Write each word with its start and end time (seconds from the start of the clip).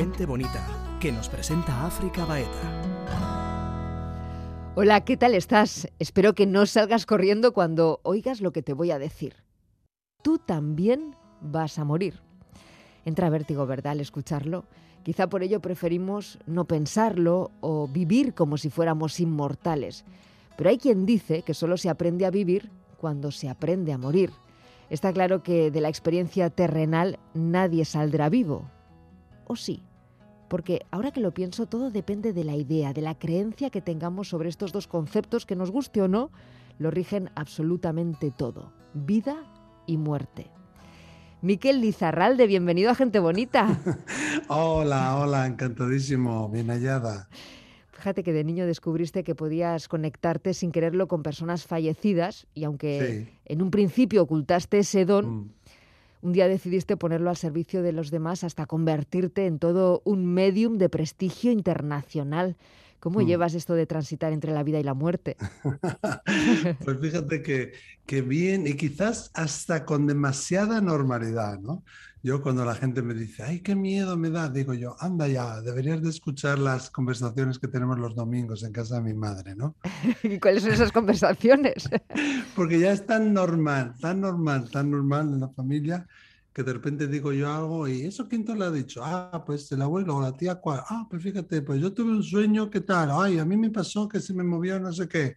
Gente 0.00 0.24
Bonita, 0.24 0.66
que 0.98 1.12
nos 1.12 1.28
presenta 1.28 1.84
África 1.84 2.24
Baeta. 2.24 2.82
Hola, 4.74 5.02
¿qué 5.02 5.18
tal 5.18 5.34
estás? 5.34 5.88
Espero 5.98 6.34
que 6.34 6.46
no 6.46 6.64
salgas 6.64 7.04
corriendo 7.04 7.52
cuando 7.52 8.00
oigas 8.02 8.40
lo 8.40 8.50
que 8.50 8.62
te 8.62 8.72
voy 8.72 8.92
a 8.92 8.98
decir. 8.98 9.34
Tú 10.22 10.38
también 10.38 11.14
vas 11.42 11.78
a 11.78 11.84
morir. 11.84 12.22
Entra 13.04 13.28
vértigo, 13.28 13.66
¿verdad?, 13.66 13.92
al 13.92 14.00
escucharlo. 14.00 14.64
Quizá 15.02 15.28
por 15.28 15.42
ello 15.42 15.60
preferimos 15.60 16.38
no 16.46 16.64
pensarlo 16.64 17.50
o 17.60 17.86
vivir 17.86 18.32
como 18.32 18.56
si 18.56 18.70
fuéramos 18.70 19.20
inmortales. 19.20 20.06
Pero 20.56 20.70
hay 20.70 20.78
quien 20.78 21.04
dice 21.04 21.42
que 21.42 21.52
solo 21.52 21.76
se 21.76 21.90
aprende 21.90 22.24
a 22.24 22.30
vivir 22.30 22.70
cuando 22.96 23.30
se 23.30 23.50
aprende 23.50 23.92
a 23.92 23.98
morir. 23.98 24.30
Está 24.88 25.12
claro 25.12 25.42
que 25.42 25.70
de 25.70 25.82
la 25.82 25.90
experiencia 25.90 26.48
terrenal 26.48 27.18
nadie 27.34 27.84
saldrá 27.84 28.30
vivo. 28.30 28.64
¿O 29.46 29.56
sí? 29.56 29.82
Porque 30.50 30.84
ahora 30.90 31.12
que 31.12 31.20
lo 31.20 31.32
pienso, 31.32 31.66
todo 31.66 31.92
depende 31.92 32.32
de 32.32 32.42
la 32.42 32.56
idea, 32.56 32.92
de 32.92 33.02
la 33.02 33.16
creencia 33.16 33.70
que 33.70 33.80
tengamos 33.80 34.28
sobre 34.28 34.48
estos 34.48 34.72
dos 34.72 34.88
conceptos 34.88 35.46
que 35.46 35.54
nos 35.54 35.70
guste 35.70 36.02
o 36.02 36.08
no, 36.08 36.32
lo 36.80 36.90
rigen 36.90 37.30
absolutamente 37.36 38.32
todo, 38.32 38.72
vida 38.92 39.36
y 39.86 39.96
muerte. 39.96 40.50
Miquel 41.40 41.80
Lizarralde, 41.80 42.48
bienvenido 42.48 42.90
a 42.90 42.96
Gente 42.96 43.20
Bonita. 43.20 43.78
hola, 44.48 45.18
hola, 45.18 45.46
encantadísimo, 45.46 46.48
bien 46.48 46.66
hallada. 46.66 47.28
Fíjate 47.92 48.24
que 48.24 48.32
de 48.32 48.42
niño 48.42 48.66
descubriste 48.66 49.22
que 49.22 49.36
podías 49.36 49.86
conectarte 49.86 50.52
sin 50.52 50.72
quererlo 50.72 51.06
con 51.06 51.22
personas 51.22 51.64
fallecidas 51.64 52.48
y 52.54 52.64
aunque 52.64 53.38
en 53.44 53.62
un 53.62 53.70
principio 53.70 54.22
ocultaste 54.22 54.80
ese 54.80 55.04
don, 55.04 55.26
mm. 55.26 55.50
Un 56.22 56.32
día 56.32 56.48
decidiste 56.48 56.96
ponerlo 56.96 57.30
al 57.30 57.36
servicio 57.36 57.82
de 57.82 57.92
los 57.92 58.10
demás 58.10 58.44
hasta 58.44 58.66
convertirte 58.66 59.46
en 59.46 59.58
todo 59.58 60.02
un 60.04 60.26
medium 60.26 60.78
de 60.78 60.88
prestigio 60.88 61.50
internacional. 61.52 62.56
¿Cómo 62.98 63.20
mm. 63.20 63.26
llevas 63.26 63.54
esto 63.54 63.74
de 63.74 63.86
transitar 63.86 64.32
entre 64.32 64.52
la 64.52 64.62
vida 64.62 64.78
y 64.78 64.82
la 64.82 64.92
muerte? 64.92 65.36
pues 66.84 66.98
fíjate 67.00 67.42
que, 67.42 67.72
que 68.04 68.20
bien 68.20 68.66
y 68.66 68.74
quizás 68.74 69.30
hasta 69.32 69.86
con 69.86 70.06
demasiada 70.06 70.82
normalidad, 70.82 71.58
¿no? 71.60 71.82
Yo 72.22 72.42
cuando 72.42 72.66
la 72.66 72.74
gente 72.74 73.00
me 73.00 73.14
dice, 73.14 73.42
ay, 73.42 73.60
qué 73.60 73.74
miedo 73.74 74.14
me 74.18 74.28
da, 74.28 74.50
digo 74.50 74.74
yo, 74.74 74.94
anda 75.00 75.26
ya, 75.26 75.62
deberías 75.62 76.02
de 76.02 76.10
escuchar 76.10 76.58
las 76.58 76.90
conversaciones 76.90 77.58
que 77.58 77.66
tenemos 77.66 77.98
los 77.98 78.14
domingos 78.14 78.62
en 78.62 78.72
casa 78.72 78.96
de 78.96 79.02
mi 79.02 79.14
madre, 79.14 79.56
¿no? 79.56 79.74
¿Y 80.22 80.38
cuáles 80.38 80.62
son 80.62 80.72
esas 80.72 80.92
conversaciones? 80.92 81.88
Porque 82.54 82.78
ya 82.78 82.92
es 82.92 83.06
tan 83.06 83.32
normal, 83.32 83.94
tan 83.98 84.20
normal, 84.20 84.70
tan 84.70 84.90
normal 84.90 85.32
en 85.32 85.40
la 85.40 85.48
familia 85.48 86.06
que 86.52 86.62
de 86.62 86.74
repente 86.74 87.06
digo 87.06 87.32
yo 87.32 87.50
algo 87.50 87.88
y 87.88 88.02
eso 88.02 88.28
quién 88.28 88.44
te 88.44 88.54
lo 88.54 88.66
ha 88.66 88.70
dicho, 88.70 89.00
ah, 89.02 89.42
pues 89.46 89.72
el 89.72 89.80
abuelo 89.80 90.16
o 90.16 90.20
la 90.20 90.36
tía 90.36 90.56
cuál, 90.56 90.82
ah, 90.90 91.06
pues 91.08 91.22
fíjate, 91.22 91.62
pues 91.62 91.80
yo 91.80 91.94
tuve 91.94 92.10
un 92.10 92.22
sueño, 92.22 92.68
¿qué 92.68 92.80
tal? 92.80 93.10
Ay, 93.12 93.38
a 93.38 93.46
mí 93.46 93.56
me 93.56 93.70
pasó 93.70 94.06
que 94.06 94.20
se 94.20 94.34
me 94.34 94.44
movió 94.44 94.78
no 94.78 94.92
sé 94.92 95.08
qué, 95.08 95.36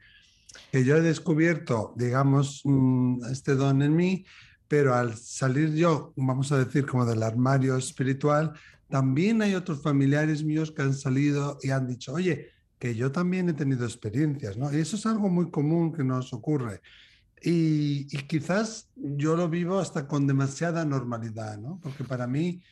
que 0.70 0.84
yo 0.84 0.97
he 0.97 1.02
descubierto, 1.02 1.94
digamos, 1.95 2.62
mm, 2.66 3.25
este 3.31 3.56
don 3.56 3.81
en 3.84 3.95
mí 3.95 4.25
pero 4.73 4.95
al 4.95 5.16
salir 5.16 5.75
yo, 5.75 6.13
vamos 6.16 6.52
a 6.52 6.57
decir, 6.57 6.88
como 6.88 7.05
del 7.05 7.21
armario 7.21 7.77
espiritual, 7.77 8.53
también 8.89 9.39
hay 9.43 9.53
otros 9.53 9.83
familiares 9.83 10.43
míos 10.43 10.71
que 10.71 10.81
han 10.81 10.95
salido 10.95 11.59
y 11.61 11.69
han 11.69 11.85
dicho, 11.85 12.11
oye, 12.11 12.49
que 12.79 12.95
yo 12.95 13.11
también 13.11 13.47
he 13.49 13.53
tenido 13.53 13.85
experiencias, 13.85 14.57
¿no? 14.57 14.73
Y 14.73 14.77
eso 14.77 14.95
es 14.95 15.05
algo 15.05 15.29
muy 15.29 15.51
común 15.51 15.94
que 15.94 16.03
nos 16.03 16.33
ocurre. 16.33 16.81
Y, 17.39 18.07
quizás 18.25 18.89
yo 18.95 19.35
lo 19.35 19.47
vivo 19.47 19.77
hasta 19.77 20.07
con 20.07 20.25
demasiada 20.25 20.83
normalidad, 20.85 21.59
¿no? 21.59 21.79
Porque 21.79 22.03
para 22.03 22.25
mí 22.25 22.63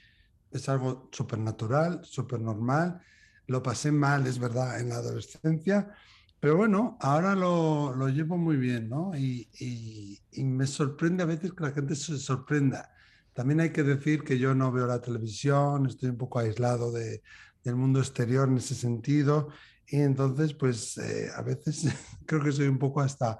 es 0.49 0.69
algo 0.69 1.07
súper 1.11 1.37
natural, 1.37 2.01
súper 2.03 2.39
normal. 2.41 2.99
Lo 3.45 3.61
pasé 3.61 3.91
mal, 3.91 4.25
es 4.25 4.39
verdad, 4.39 4.79
en 4.79 4.89
la 4.89 4.95
adolescencia, 4.95 5.93
pero 6.41 6.57
bueno, 6.57 6.97
ahora 6.99 7.35
lo, 7.35 7.93
lo 7.95 8.09
llevo 8.09 8.35
muy 8.35 8.57
bien, 8.57 8.89
¿no? 8.89 9.15
Y, 9.15 9.47
y, 9.59 10.43
me 10.43 10.65
sorprende 10.65 11.21
a 11.21 11.27
veces 11.27 11.53
que 11.53 11.63
la 11.63 11.69
gente 11.69 11.95
se 11.95 12.17
sorprenda. 12.17 12.91
También 13.33 13.59
hay 13.59 13.69
que 13.69 13.83
decir 13.83 14.23
que 14.23 14.39
yo 14.39 14.55
no 14.55 14.71
veo 14.71 14.87
la 14.87 14.99
televisión, 14.99 15.85
estoy 15.85 16.09
un 16.09 16.17
poco 16.17 16.39
aislado 16.39 16.91
de, 16.91 17.21
del 17.63 17.75
mundo 17.75 17.99
exterior 17.99 18.49
en 18.49 18.57
ese 18.57 18.73
sentido. 18.73 19.49
Y 19.87 19.97
entonces, 19.97 20.55
pues 20.55 20.97
eh, 20.97 21.29
a 21.35 21.43
veces 21.43 21.85
creo 22.25 22.41
que 22.43 22.51
soy 22.51 22.67
un 22.67 22.79
poco 22.79 23.01
hasta, 23.01 23.37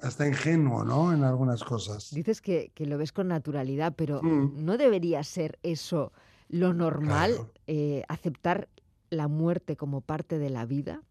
hasta 0.00 0.26
ingenuo, 0.26 0.84
¿no? 0.84 1.12
En 1.12 1.22
algunas 1.22 1.62
cosas. 1.62 2.10
Dices 2.10 2.40
que, 2.40 2.72
que 2.74 2.86
lo 2.86 2.98
ves 2.98 3.12
con 3.12 3.28
naturalidad, 3.28 3.94
pero 3.96 4.20
mm. 4.20 4.64
¿no 4.64 4.76
debería 4.76 5.22
ser 5.22 5.60
eso 5.62 6.12
lo 6.48 6.74
normal, 6.74 7.52
eh, 7.68 8.02
aceptar 8.08 8.68
la 9.10 9.28
muerte 9.28 9.76
como 9.76 10.00
parte 10.00 10.40
de 10.40 10.50
la 10.50 10.66
vida? 10.66 11.02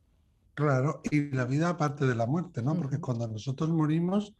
Claro, 0.55 1.01
y 1.11 1.31
la 1.31 1.43
vida 1.43 1.69
aparte 1.69 2.05
de 2.05 2.15
la 2.15 2.25
muerte, 2.25 2.63
¿no? 2.63 2.75
Porque 2.75 2.99
cuando 2.99 3.27
nosotros 3.27 3.69
morimos 3.69 4.33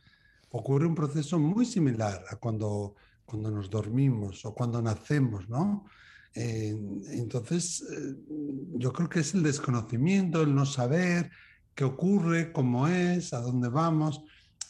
ocurre 0.50 0.88
un 0.88 0.96
proceso 0.96 1.38
muy 1.38 1.66
similar 1.66 2.24
a 2.30 2.38
cuando, 2.38 2.96
cuando 3.26 3.52
nos 3.52 3.70
dormimos 3.70 4.46
o 4.46 4.54
cuando 4.54 4.82
nacemos, 4.82 5.50
¿no? 5.50 5.86
entonces, 6.38 7.82
eh, 7.90 8.14
yo 8.74 8.92
creo 8.92 9.08
que 9.08 9.22
es 9.22 9.34
el 9.34 9.42
desconocimiento, 9.42 10.42
el 10.42 10.54
no 10.54 10.66
saber 10.66 11.32
qué 11.74 11.86
ocurre, 11.86 12.52
cómo 12.52 12.90
es, 12.90 13.32
a 13.32 13.40
dónde 13.40 13.70
vamos. 13.70 14.22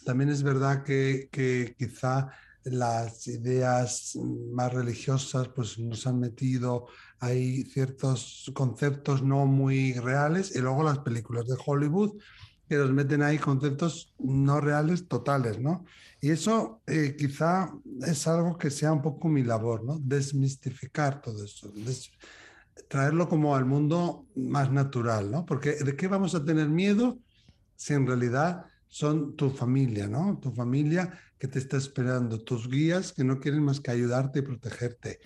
También 0.05 0.29
es 0.29 0.43
verdad 0.43 0.83
que, 0.83 1.27
que 1.31 1.75
quizá 1.75 2.29
las 2.65 3.27
ideas 3.27 4.17
más 4.51 4.73
religiosas 4.73 5.47
pues 5.49 5.77
nos 5.79 6.05
han 6.07 6.19
metido 6.19 6.87
hay 7.19 7.63
ciertos 7.63 8.51
conceptos 8.53 9.23
no 9.23 9.45
muy 9.45 9.93
reales 9.93 10.55
y 10.55 10.59
luego 10.59 10.83
las 10.83 10.99
películas 10.99 11.47
de 11.47 11.55
Hollywood 11.63 12.17
que 12.67 12.77
nos 12.77 12.91
meten 12.91 13.21
ahí 13.21 13.37
conceptos 13.37 14.13
no 14.17 14.59
reales 14.59 15.07
totales, 15.07 15.59
¿no? 15.59 15.85
Y 16.19 16.31
eso 16.31 16.81
eh, 16.87 17.15
quizá 17.17 17.71
es 18.01 18.27
algo 18.27 18.57
que 18.57 18.71
sea 18.71 18.91
un 18.91 19.01
poco 19.01 19.29
mi 19.29 19.43
labor, 19.43 19.83
¿no? 19.83 19.99
Desmistificar 19.99 21.21
todo 21.21 21.43
eso, 21.43 21.71
traerlo 22.87 23.29
como 23.29 23.55
al 23.55 23.65
mundo 23.65 24.25
más 24.35 24.71
natural, 24.71 25.29
¿no? 25.29 25.45
Porque 25.45 25.73
¿de 25.73 25.95
qué 25.95 26.07
vamos 26.07 26.33
a 26.33 26.43
tener 26.43 26.69
miedo 26.69 27.19
si 27.75 27.93
en 27.93 28.07
realidad 28.07 28.65
son 28.95 29.35
tu 29.35 29.49
familia, 29.49 30.07
¿no? 30.07 30.39
Tu 30.41 30.53
familia 30.53 31.19
que 31.37 31.49
te 31.49 31.59
está 31.59 31.75
esperando, 31.75 32.39
tus 32.39 32.69
guías 32.69 33.11
que 33.11 33.25
no 33.25 33.41
quieren 33.41 33.61
más 33.61 33.81
que 33.81 33.91
ayudarte 33.91 34.39
y 34.39 34.41
protegerte. 34.41 35.19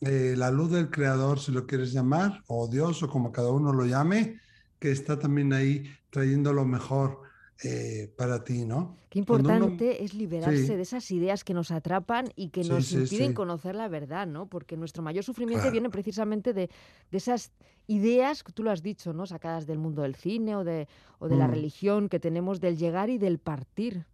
Eh, 0.00 0.34
la 0.36 0.50
luz 0.50 0.72
del 0.72 0.90
creador, 0.90 1.38
si 1.38 1.52
lo 1.52 1.64
quieres 1.64 1.92
llamar, 1.92 2.42
o 2.48 2.66
Dios, 2.66 3.00
o 3.04 3.08
como 3.08 3.30
cada 3.30 3.52
uno 3.52 3.72
lo 3.72 3.86
llame, 3.86 4.40
que 4.80 4.90
está 4.90 5.20
también 5.20 5.52
ahí 5.52 5.84
trayendo 6.10 6.52
lo 6.52 6.64
mejor 6.64 7.20
eh, 7.64 8.12
para 8.16 8.42
ti, 8.42 8.64
¿no? 8.64 8.96
Qué 9.08 9.18
importante 9.18 10.02
es 10.02 10.14
liberarse 10.14 10.76
de 10.76 10.82
esas 10.82 11.10
ideas 11.10 11.44
que 11.44 11.54
nos 11.54 11.70
atrapan 11.70 12.26
y 12.34 12.48
que 12.48 12.64
nos 12.64 12.90
impiden 12.92 13.34
conocer 13.34 13.76
la 13.76 13.88
verdad, 13.88 14.26
¿no? 14.26 14.46
Porque 14.46 14.76
nuestro 14.76 15.02
mayor 15.02 15.22
sufrimiento 15.22 15.70
viene 15.70 15.90
precisamente 15.90 16.52
de, 16.54 16.70
esas 17.12 17.52
ideas, 17.86 18.42
que 18.42 18.52
tú 18.52 18.62
lo 18.62 18.70
has 18.70 18.82
dicho, 18.82 19.12
¿no? 19.12 19.26
Sacadas 19.26 19.66
del 19.66 19.78
mundo 19.78 20.02
del 20.02 20.16
cine 20.16 20.56
o 20.56 20.64
de, 20.64 20.88
o 21.18 21.28
de 21.28 21.36
la 21.36 21.46
mm. 21.46 21.50
religión 21.50 22.08
que 22.08 22.18
tenemos 22.18 22.60
del 22.60 22.76
llegar 22.76 23.10
y 23.10 23.18
del 23.18 23.38
partir. 23.38 24.06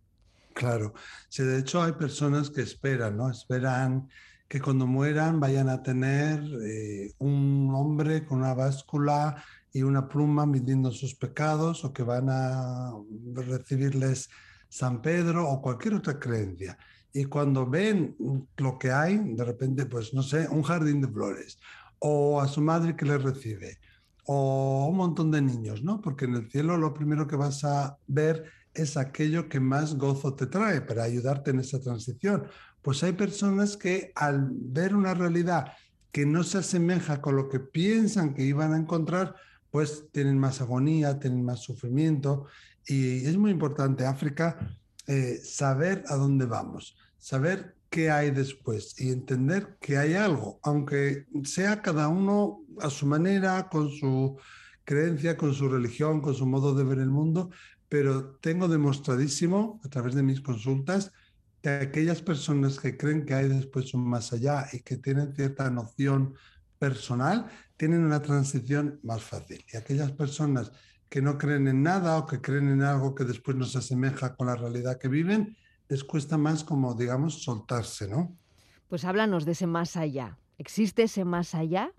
Claro, 0.53 0.93
sí, 1.29 1.43
de 1.43 1.61
hecho 1.61 1.83
hay 1.83 1.93
personas 1.93 2.51
que 2.51 2.63
esperan, 2.63 3.17
¿no? 3.17 3.31
Esperan 3.31 4.09
que 4.49 4.61
cuando 4.61 4.87
mueran 4.87 5.41
vayan 5.41 5.69
a 5.69 5.83
tener 5.83 6.41
eh, 6.65 7.13
un 7.19 7.71
hombre 7.75 8.25
con 8.25 8.39
una 8.39 8.55
báscula 8.55 9.43
y 9.73 9.83
una 9.83 10.09
pluma 10.09 10.47
midiendo 10.47 10.91
sus 10.91 11.15
pecados 11.15 11.85
o 11.85 11.93
que 11.93 12.03
van 12.03 12.29
a 12.31 12.93
recibirles 13.35 14.29
San 14.69 15.01
Pedro 15.03 15.49
o 15.49 15.63
cualquier 15.63 15.95
otra 15.95 16.19
creencia. 16.19 16.79
Y 17.13 17.25
cuando 17.25 17.67
ven 17.67 18.17
lo 18.57 18.79
que 18.79 18.93
hay, 18.93 19.19
de 19.19 19.45
repente, 19.45 19.87
pues 19.87 20.13
no 20.15 20.23
sé, 20.23 20.47
un 20.49 20.63
jardín 20.63 21.01
de 21.01 21.09
flores 21.09 21.59
o 21.99 22.41
a 22.41 22.47
su 22.49 22.61
madre 22.61 22.95
que 22.95 23.05
le 23.05 23.19
recibe 23.19 23.79
o 24.25 24.87
un 24.91 24.97
montón 24.97 25.31
de 25.31 25.41
niños, 25.41 25.83
¿no? 25.83 26.03
Porque 26.03 26.27
en 26.27 26.35
el 26.35 26.51
cielo 26.51 26.77
lo 26.77 26.93
primero 26.93 27.27
que 27.27 27.37
vas 27.37 27.65
a 27.65 27.97
ver 28.07 28.45
es 28.75 28.97
aquello 28.97 29.49
que 29.49 29.59
más 29.59 29.97
gozo 29.97 30.35
te 30.35 30.47
trae 30.47 30.83
para 30.83 31.05
ayudarte 31.05 31.51
en 31.51 31.61
esa 31.61 31.81
transición. 31.81 32.47
Pues 32.83 33.03
hay 33.03 33.13
personas 33.13 33.77
que 33.77 34.13
al 34.15 34.49
ver 34.53 34.95
una 34.95 35.15
realidad 35.15 35.73
que 36.13 36.27
no 36.27 36.45
se 36.45 36.59
asemeja 36.59 37.21
con 37.23 37.37
lo 37.37 37.49
que 37.49 37.59
piensan 37.59 38.35
que 38.35 38.43
iban 38.43 38.75
a 38.75 38.79
encontrar, 38.79 39.35
pues 39.71 40.07
tienen 40.13 40.39
más 40.39 40.61
agonía, 40.61 41.19
tienen 41.19 41.45
más 41.45 41.61
sufrimiento. 41.61 42.47
Y 42.87 43.27
es 43.27 43.37
muy 43.37 43.51
importante, 43.51 44.07
África, 44.07 44.79
eh, 45.07 45.41
saber 45.43 46.05
a 46.09 46.17
dónde 46.17 46.47
vamos, 46.47 46.97
saber 47.19 47.77
qué 47.91 48.11
hay 48.11 48.31
después 48.31 49.01
y 49.01 49.11
entender 49.11 49.79
que 49.81 49.97
hay 49.97 50.15
algo, 50.15 50.59
aunque 50.63 51.27
sea 51.45 51.81
cada 51.83 52.09
uno 52.09 52.61
a 52.81 52.91
su 52.91 53.07
manera, 53.07 53.69
con 53.69 53.91
su 53.91 54.37
creencia, 54.85 55.37
con 55.37 55.55
su 55.55 55.69
religión, 55.69 56.21
con 56.21 56.35
su 56.35 56.47
modo 56.47 56.75
de 56.75 56.85
ver 56.85 56.99
el 56.99 57.11
mundo, 57.11 57.51
pero 57.89 58.37
tengo 58.37 58.69
demostradísimo 58.69 59.81
a 59.85 59.89
través 59.89 60.15
de 60.15 60.23
mis 60.23 60.41
consultas 60.41 61.13
que 61.63 61.71
aquellas 61.71 62.23
personas 62.23 62.79
que 62.79 62.97
creen 62.97 63.25
que 63.25 63.35
hay 63.35 63.49
después 63.49 63.93
un 63.95 64.09
más 64.09 64.33
allá 64.33 64.67
y 64.73 64.81
que 64.81 64.97
tienen 64.97 65.35
cierta 65.35 65.71
noción 65.71 66.35
personal 66.79 67.47
tienen 67.77 68.05
una 68.05 68.23
transición 68.23 69.01
más 69.03 69.23
fácil. 69.23 69.65
Y 69.73 69.77
aquellas 69.77 70.13
personas 70.13 70.73
que 71.09 71.23
no 71.23 71.39
creen 71.39 71.69
en 71.69 71.83
nada 71.83 72.19
o 72.19 72.27
que 72.27 72.41
creen 72.41 72.69
en 72.69 72.83
algo 72.83 73.15
que 73.15 73.25
después 73.25 73.57
no 73.57 73.65
se 73.65 73.79
asemeja 73.79 74.37
con 74.37 74.47
la 74.47 74.57
realidad 74.57 74.99
que 74.99 75.09
viven, 75.09 75.57
les 75.89 76.05
cuesta 76.05 76.37
más 76.37 76.65
como, 76.65 76.95
digamos, 76.95 77.43
soltarse, 77.43 78.09
¿no? 78.09 78.37
Pues 78.89 79.05
háblanos 79.05 79.45
de 79.45 79.53
ese 79.53 79.67
más 79.67 79.97
allá. 79.97 80.39
¿Existe 80.59 81.05
ese 81.05 81.25
más 81.25 81.55
allá? 81.55 81.93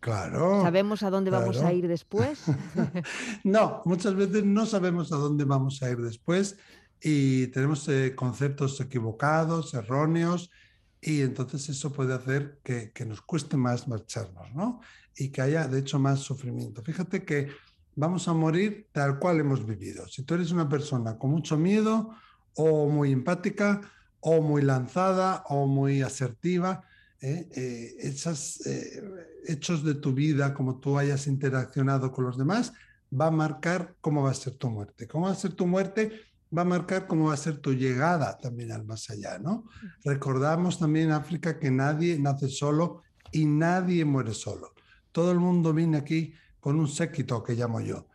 Claro. 0.00 0.62
¿Sabemos 0.62 1.02
a 1.02 1.10
dónde 1.10 1.30
vamos 1.30 1.60
a 1.60 1.72
ir 1.72 1.86
después? 1.86 2.44
no, 3.44 3.82
muchas 3.84 4.14
veces 4.14 4.44
no 4.44 4.64
sabemos 4.64 5.12
a 5.12 5.16
dónde 5.16 5.44
vamos 5.44 5.82
a 5.82 5.90
ir 5.90 5.98
después 5.98 6.56
y 7.02 7.48
tenemos 7.48 7.86
eh, 7.88 8.14
conceptos 8.14 8.80
equivocados, 8.80 9.74
erróneos, 9.74 10.50
y 11.00 11.22
entonces 11.22 11.68
eso 11.68 11.92
puede 11.92 12.14
hacer 12.14 12.60
que, 12.62 12.92
que, 12.92 13.04
nos 13.06 13.22
cueste 13.22 13.56
más 13.56 13.88
marcharnos, 13.88 14.54
¿no? 14.54 14.80
Y 15.16 15.30
que 15.30 15.40
haya, 15.40 15.66
de 15.66 15.80
hecho, 15.80 15.98
más 15.98 16.20
sufrimiento. 16.20 16.82
Fíjate 16.82 17.24
que 17.24 17.48
vamos 17.96 18.28
a 18.28 18.32
morir 18.32 18.88
tal 18.92 19.18
cual 19.18 19.40
hemos 19.40 19.66
vivido. 19.66 20.06
Si 20.08 20.22
tú 20.22 20.34
eres 20.34 20.50
una 20.50 20.68
persona 20.68 21.18
con 21.18 21.30
mucho 21.30 21.56
miedo 21.56 22.10
o 22.54 22.88
muy 22.88 23.12
empática 23.12 23.80
o 24.20 24.42
muy 24.42 24.62
lanzada 24.62 25.44
o 25.48 25.66
muy 25.66 26.02
asertiva, 26.02 26.84
¿eh? 27.20 27.48
Eh, 27.54 27.96
esos 28.00 28.64
eh, 28.66 29.02
hechos 29.46 29.84
de 29.84 29.94
tu 29.94 30.12
vida, 30.12 30.54
como 30.54 30.78
tú 30.78 30.98
hayas 30.98 31.26
interaccionado 31.26 32.12
con 32.12 32.24
los 32.24 32.38
demás, 32.38 32.72
va 33.18 33.26
a 33.26 33.30
marcar 33.30 33.96
cómo 34.00 34.22
va 34.22 34.30
a 34.30 34.34
ser 34.34 34.54
tu 34.54 34.70
muerte. 34.70 35.06
¿Cómo 35.06 35.26
va 35.26 35.32
a 35.32 35.36
ser 35.36 35.52
tu 35.52 35.66
muerte? 35.66 36.12
Va 36.56 36.62
a 36.62 36.64
marcar 36.64 37.06
cómo 37.06 37.28
va 37.28 37.34
a 37.34 37.36
ser 37.36 37.58
tu 37.58 37.72
llegada 37.72 38.36
también 38.38 38.72
al 38.72 38.84
más 38.84 39.08
allá, 39.10 39.38
¿no? 39.38 39.64
Recordamos 40.04 40.78
también 40.78 41.06
en 41.06 41.12
África 41.12 41.58
que 41.58 41.70
nadie 41.70 42.18
nace 42.18 42.48
solo 42.48 43.02
y 43.30 43.44
nadie 43.44 44.04
muere 44.04 44.34
solo. 44.34 44.74
Todo 45.12 45.30
el 45.30 45.38
mundo 45.38 45.72
viene 45.72 45.98
aquí 45.98 46.34
con 46.58 46.78
un 46.78 46.88
séquito 46.88 47.42
que 47.42 47.54
llamo 47.54 47.80
yo, 47.80 48.08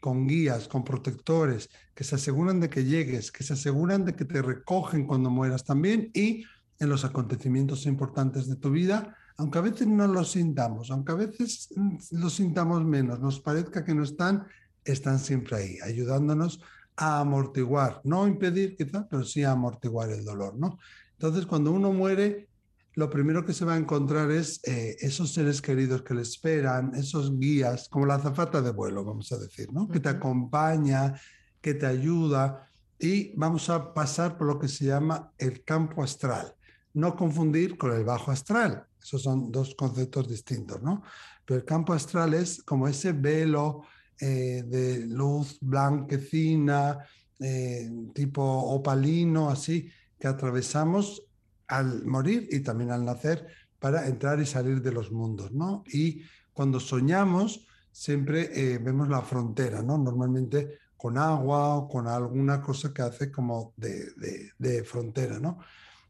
con 0.00 0.26
guías, 0.26 0.68
con 0.68 0.84
protectores, 0.84 1.70
que 1.94 2.04
se 2.04 2.16
aseguran 2.16 2.60
de 2.60 2.68
que 2.68 2.84
llegues, 2.84 3.30
que 3.30 3.44
se 3.44 3.52
aseguran 3.52 4.04
de 4.04 4.14
que 4.14 4.24
te 4.24 4.42
recogen 4.42 5.06
cuando 5.06 5.30
mueras 5.30 5.64
también 5.64 6.10
y 6.12 6.44
en 6.78 6.88
los 6.88 7.04
acontecimientos 7.04 7.86
importantes 7.86 8.48
de 8.48 8.56
tu 8.56 8.70
vida, 8.70 9.16
aunque 9.36 9.58
a 9.58 9.62
veces 9.62 9.86
no 9.86 10.06
los 10.06 10.32
sintamos, 10.32 10.90
aunque 10.90 11.12
a 11.12 11.16
veces 11.16 11.68
mm, 11.74 11.96
los 12.12 12.34
sintamos 12.34 12.84
menos, 12.84 13.20
nos 13.20 13.40
parezca 13.40 13.84
que 13.84 13.94
no 13.94 14.02
están, 14.02 14.46
están 14.84 15.18
siempre 15.18 15.56
ahí, 15.56 15.78
ayudándonos 15.82 16.60
a 16.96 17.20
amortiguar, 17.20 18.00
no 18.04 18.26
impedir 18.26 18.76
quizá, 18.76 19.06
pero 19.08 19.24
sí 19.24 19.42
a 19.42 19.52
amortiguar 19.52 20.10
el 20.10 20.24
dolor, 20.24 20.56
¿no? 20.56 20.78
Entonces, 21.12 21.46
cuando 21.46 21.72
uno 21.72 21.92
muere, 21.92 22.48
lo 22.94 23.10
primero 23.10 23.44
que 23.44 23.52
se 23.52 23.64
va 23.64 23.74
a 23.74 23.78
encontrar 23.78 24.30
es 24.30 24.60
eh, 24.64 24.96
esos 25.00 25.32
seres 25.32 25.60
queridos 25.60 26.02
que 26.02 26.14
le 26.14 26.22
esperan, 26.22 26.94
esos 26.94 27.38
guías, 27.38 27.88
como 27.88 28.06
la 28.06 28.16
azafata 28.16 28.62
de 28.62 28.70
vuelo, 28.70 29.04
vamos 29.04 29.32
a 29.32 29.38
decir, 29.38 29.72
¿no? 29.72 29.88
Que 29.88 30.00
te 30.00 30.08
acompaña, 30.08 31.14
que 31.60 31.74
te 31.74 31.86
ayuda 31.86 32.68
y 32.98 33.34
vamos 33.36 33.68
a 33.70 33.92
pasar 33.92 34.38
por 34.38 34.46
lo 34.46 34.58
que 34.58 34.68
se 34.68 34.84
llama 34.84 35.32
el 35.38 35.64
campo 35.64 36.02
astral 36.02 36.54
no 36.94 37.16
confundir 37.16 37.76
con 37.76 37.92
el 37.92 38.04
bajo 38.04 38.30
astral. 38.30 38.86
Esos 39.02 39.22
son 39.22 39.52
dos 39.52 39.74
conceptos 39.74 40.28
distintos, 40.28 40.80
¿no? 40.82 41.02
Pero 41.44 41.60
el 41.60 41.66
campo 41.66 41.92
astral 41.92 42.32
es 42.34 42.62
como 42.62 42.88
ese 42.88 43.12
velo 43.12 43.82
eh, 44.20 44.62
de 44.66 45.06
luz 45.06 45.58
blanquecina, 45.60 46.98
eh, 47.40 47.90
tipo 48.14 48.42
opalino, 48.42 49.50
así, 49.50 49.90
que 50.18 50.28
atravesamos 50.28 51.22
al 51.66 52.04
morir 52.04 52.48
y 52.50 52.60
también 52.60 52.90
al 52.90 53.04
nacer 53.04 53.46
para 53.78 54.06
entrar 54.06 54.40
y 54.40 54.46
salir 54.46 54.80
de 54.80 54.92
los 54.92 55.10
mundos, 55.10 55.52
¿no? 55.52 55.82
Y 55.92 56.22
cuando 56.52 56.78
soñamos, 56.78 57.66
siempre 57.90 58.50
eh, 58.52 58.78
vemos 58.78 59.08
la 59.08 59.22
frontera, 59.22 59.82
¿no? 59.82 59.98
Normalmente 59.98 60.78
con 60.96 61.18
agua 61.18 61.74
o 61.76 61.88
con 61.88 62.06
alguna 62.06 62.62
cosa 62.62 62.92
que 62.92 63.02
hace 63.02 63.30
como 63.30 63.74
de, 63.76 64.52
de 64.56 64.84
frontera, 64.84 65.38
¿no? 65.38 65.58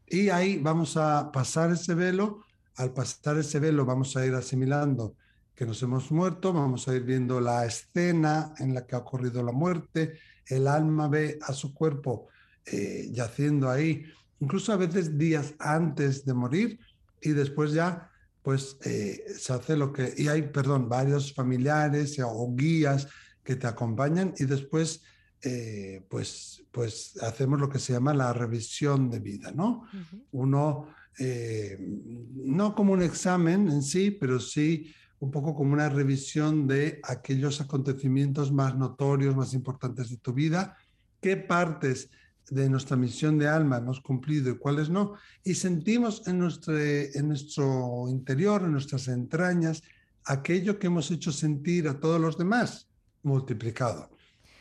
Y 0.07 0.29
ahí 0.29 0.57
vamos 0.59 0.95
a 0.95 1.31
pasar 1.31 1.71
ese 1.71 1.95
velo. 1.95 2.45
Al 2.75 2.93
pasar 2.93 3.37
ese 3.37 3.59
velo 3.59 3.83
vamos 3.83 4.15
a 4.15 4.25
ir 4.25 4.33
asimilando 4.35 5.15
que 5.55 5.65
nos 5.65 5.81
hemos 5.83 6.11
muerto, 6.11 6.51
vamos 6.51 6.87
a 6.87 6.95
ir 6.95 7.03
viendo 7.03 7.39
la 7.39 7.65
escena 7.65 8.53
en 8.59 8.73
la 8.73 8.85
que 8.85 8.95
ha 8.95 8.99
ocurrido 8.99 9.41
la 9.41 9.51
muerte, 9.51 10.19
el 10.47 10.67
alma 10.67 11.07
ve 11.07 11.39
a 11.41 11.53
su 11.53 11.73
cuerpo 11.73 12.27
eh, 12.65 13.07
yaciendo 13.11 13.69
ahí, 13.69 14.03
incluso 14.39 14.73
a 14.73 14.77
veces 14.77 15.17
días 15.17 15.53
antes 15.59 16.25
de 16.25 16.33
morir 16.33 16.79
y 17.21 17.29
después 17.29 17.71
ya 17.71 18.11
pues 18.41 18.77
eh, 18.83 19.23
se 19.39 19.53
hace 19.53 19.75
lo 19.75 19.91
que, 19.91 20.13
y 20.15 20.27
hay, 20.27 20.43
perdón, 20.43 20.87
varios 20.87 21.33
familiares 21.33 22.19
o 22.23 22.53
guías 22.55 23.07
que 23.43 23.55
te 23.55 23.65
acompañan 23.65 24.35
y 24.37 24.45
después 24.45 25.01
eh, 25.41 26.05
pues, 26.09 26.63
pues 26.71 27.17
hacemos 27.21 27.59
lo 27.59 27.69
que 27.69 27.79
se 27.79 27.93
llama 27.93 28.13
la 28.13 28.33
revisión 28.33 29.09
de 29.09 29.19
vida, 29.19 29.51
¿no? 29.51 29.83
Uno, 30.31 30.87
eh, 31.19 31.77
no 31.79 32.73
como 32.73 32.93
un 32.93 33.01
examen 33.01 33.67
en 33.69 33.83
sí, 33.83 34.11
pero 34.11 34.39
sí 34.39 34.93
un 35.19 35.31
poco 35.31 35.55
como 35.55 35.73
una 35.73 35.89
revisión 35.89 36.67
de 36.67 36.99
aquellos 37.03 37.61
acontecimientos 37.61 38.51
más 38.51 38.75
notorios, 38.75 39.35
más 39.35 39.53
importantes 39.53 40.09
de 40.09 40.17
tu 40.17 40.33
vida, 40.33 40.77
qué 41.21 41.37
partes 41.37 42.09
de 42.49 42.69
nuestra 42.69 42.95
misión 42.95 43.39
de 43.39 43.47
alma 43.47 43.77
hemos 43.77 44.01
cumplido 44.01 44.51
y 44.51 44.57
cuáles 44.57 44.89
no, 44.89 45.13
y 45.43 45.55
sentimos 45.55 46.27
en 46.27 46.39
nuestro, 46.39 46.77
en 46.77 47.27
nuestro 47.27 48.05
interior, 48.09 48.63
en 48.63 48.73
nuestras 48.73 49.07
entrañas, 49.07 49.81
aquello 50.25 50.77
que 50.77 50.87
hemos 50.87 51.09
hecho 51.11 51.31
sentir 51.31 51.87
a 51.87 51.99
todos 51.99 52.19
los 52.19 52.37
demás 52.37 52.87
multiplicado. 53.23 54.09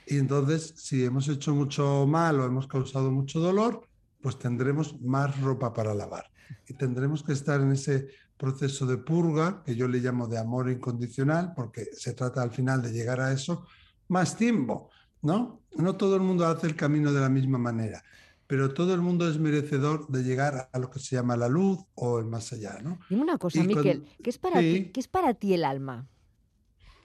Y 0.07 0.19
entonces, 0.19 0.75
si 0.77 1.05
hemos 1.05 1.29
hecho 1.29 1.55
mucho 1.55 2.07
mal 2.07 2.41
o 2.41 2.45
hemos 2.45 2.67
causado 2.67 3.11
mucho 3.11 3.41
dolor, 3.41 3.87
pues 4.21 4.39
tendremos 4.39 5.01
más 5.01 5.39
ropa 5.41 5.73
para 5.73 5.95
lavar. 5.95 6.31
Y 6.69 6.75
tendremos 6.75 7.23
que 7.23 7.33
estar 7.33 7.61
en 7.61 7.73
ese 7.73 8.09
proceso 8.37 8.87
de 8.87 8.99
purga, 8.99 9.63
que 9.65 9.75
yo 9.75 9.89
le 9.89 9.99
llamo 9.99 10.27
de 10.27 10.39
amor 10.39 10.71
incondicional, 10.71 11.53
porque 11.55 11.87
se 11.93 12.15
trata 12.15 12.43
al 12.43 12.51
final 12.51 12.83
de 12.83 12.93
llegar 12.93 13.21
a 13.21 13.33
eso, 13.33 13.67
más 14.09 14.37
tiempo, 14.37 14.91
¿no? 15.23 15.63
No 15.77 15.97
todo 15.97 16.17
el 16.17 16.23
mundo 16.23 16.47
hace 16.47 16.67
el 16.67 16.77
camino 16.77 17.13
de 17.13 17.21
la 17.21 17.29
misma 17.29 17.59
manera, 17.59 18.03
pero 18.47 18.75
todo 18.75 18.95
el 18.95 19.01
mundo 19.01 19.29
es 19.29 19.39
merecedor 19.39 20.09
de 20.09 20.23
llegar 20.23 20.69
a 20.73 20.79
lo 20.79 20.91
que 20.91 20.99
se 20.99 21.17
llama 21.17 21.37
la 21.37 21.49
luz 21.49 21.79
o 21.95 22.19
el 22.19 22.27
más 22.27 22.53
allá, 22.53 22.79
¿no? 22.83 22.99
Dime 23.09 23.23
una 23.23 23.39
cosa, 23.39 23.63
Miquel, 23.63 24.07
¿qué 24.23 24.31
es 24.31 24.39
para 24.39 24.61
ti, 24.61 24.91
¿qué 24.93 25.01
es 25.01 25.09
para 25.09 25.35
ti 25.35 25.55
el 25.55 25.65
alma? 25.65 26.07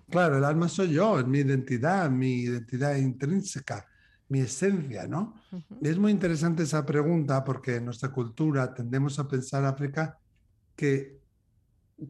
Claro, 0.09 0.37
el 0.37 0.43
alma 0.43 0.67
soy 0.67 0.93
yo, 0.93 1.19
es 1.19 1.27
mi 1.27 1.39
identidad, 1.39 2.09
mi 2.09 2.41
identidad 2.41 2.95
intrínseca, 2.95 3.85
mi 4.29 4.39
esencia, 4.39 5.07
¿no? 5.07 5.35
Es 5.81 5.97
muy 5.97 6.11
interesante 6.11 6.63
esa 6.63 6.85
pregunta 6.85 7.43
porque 7.43 7.75
en 7.75 7.85
nuestra 7.85 8.09
cultura 8.09 8.73
tendemos 8.73 9.19
a 9.19 9.27
pensar, 9.27 9.65
África, 9.65 10.17
que 10.75 11.18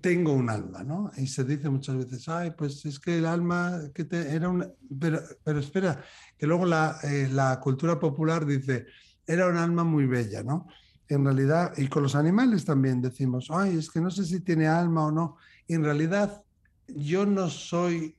tengo 0.01 0.33
un 0.33 0.49
alma, 0.49 0.83
¿no? 0.83 1.11
Y 1.17 1.27
se 1.27 1.43
dice 1.43 1.69
muchas 1.69 1.97
veces, 1.97 2.27
ay, 2.29 2.51
pues 2.57 2.85
es 2.85 2.99
que 2.99 3.17
el 3.17 3.25
alma 3.25 3.81
que 3.93 4.05
te, 4.05 4.33
era. 4.33 4.51
Pero, 4.99 5.21
pero 5.43 5.59
espera, 5.59 6.03
que 6.37 6.47
luego 6.47 6.65
la, 6.65 6.97
eh, 7.03 7.27
la 7.31 7.59
cultura 7.59 7.99
popular 7.99 8.45
dice, 8.45 8.85
era 9.25 9.47
un 9.47 9.57
alma 9.57 9.83
muy 9.83 10.05
bella, 10.05 10.43
¿no? 10.43 10.67
En 11.07 11.25
realidad, 11.25 11.73
y 11.77 11.87
con 11.87 12.03
los 12.03 12.15
animales 12.15 12.65
también 12.65 13.01
decimos, 13.01 13.47
ay, 13.49 13.77
es 13.77 13.89
que 13.89 13.99
no 13.99 14.11
sé 14.11 14.25
si 14.25 14.41
tiene 14.41 14.67
alma 14.67 15.05
o 15.05 15.11
no. 15.11 15.37
Y 15.67 15.73
en 15.73 15.83
realidad, 15.83 16.43
yo 16.87 17.25
no 17.25 17.49
soy 17.49 18.15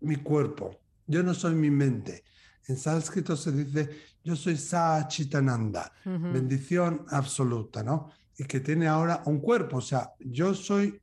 mi 0.00 0.16
cuerpo, 0.16 0.78
yo 1.06 1.22
no 1.22 1.32
soy 1.32 1.54
mi 1.54 1.70
mente. 1.70 2.24
En 2.66 2.76
sánscrito 2.76 3.36
se 3.36 3.52
dice, 3.52 3.90
yo 4.24 4.34
soy 4.34 4.56
Sachitananda, 4.56 5.92
bendición 6.04 7.04
absoluta, 7.10 7.82
¿no? 7.82 8.10
Y 8.36 8.44
que 8.44 8.60
tiene 8.60 8.88
ahora 8.88 9.22
un 9.26 9.38
cuerpo, 9.38 9.76
o 9.76 9.82
sea, 9.82 10.10
yo 10.18 10.54
soy 10.54 11.00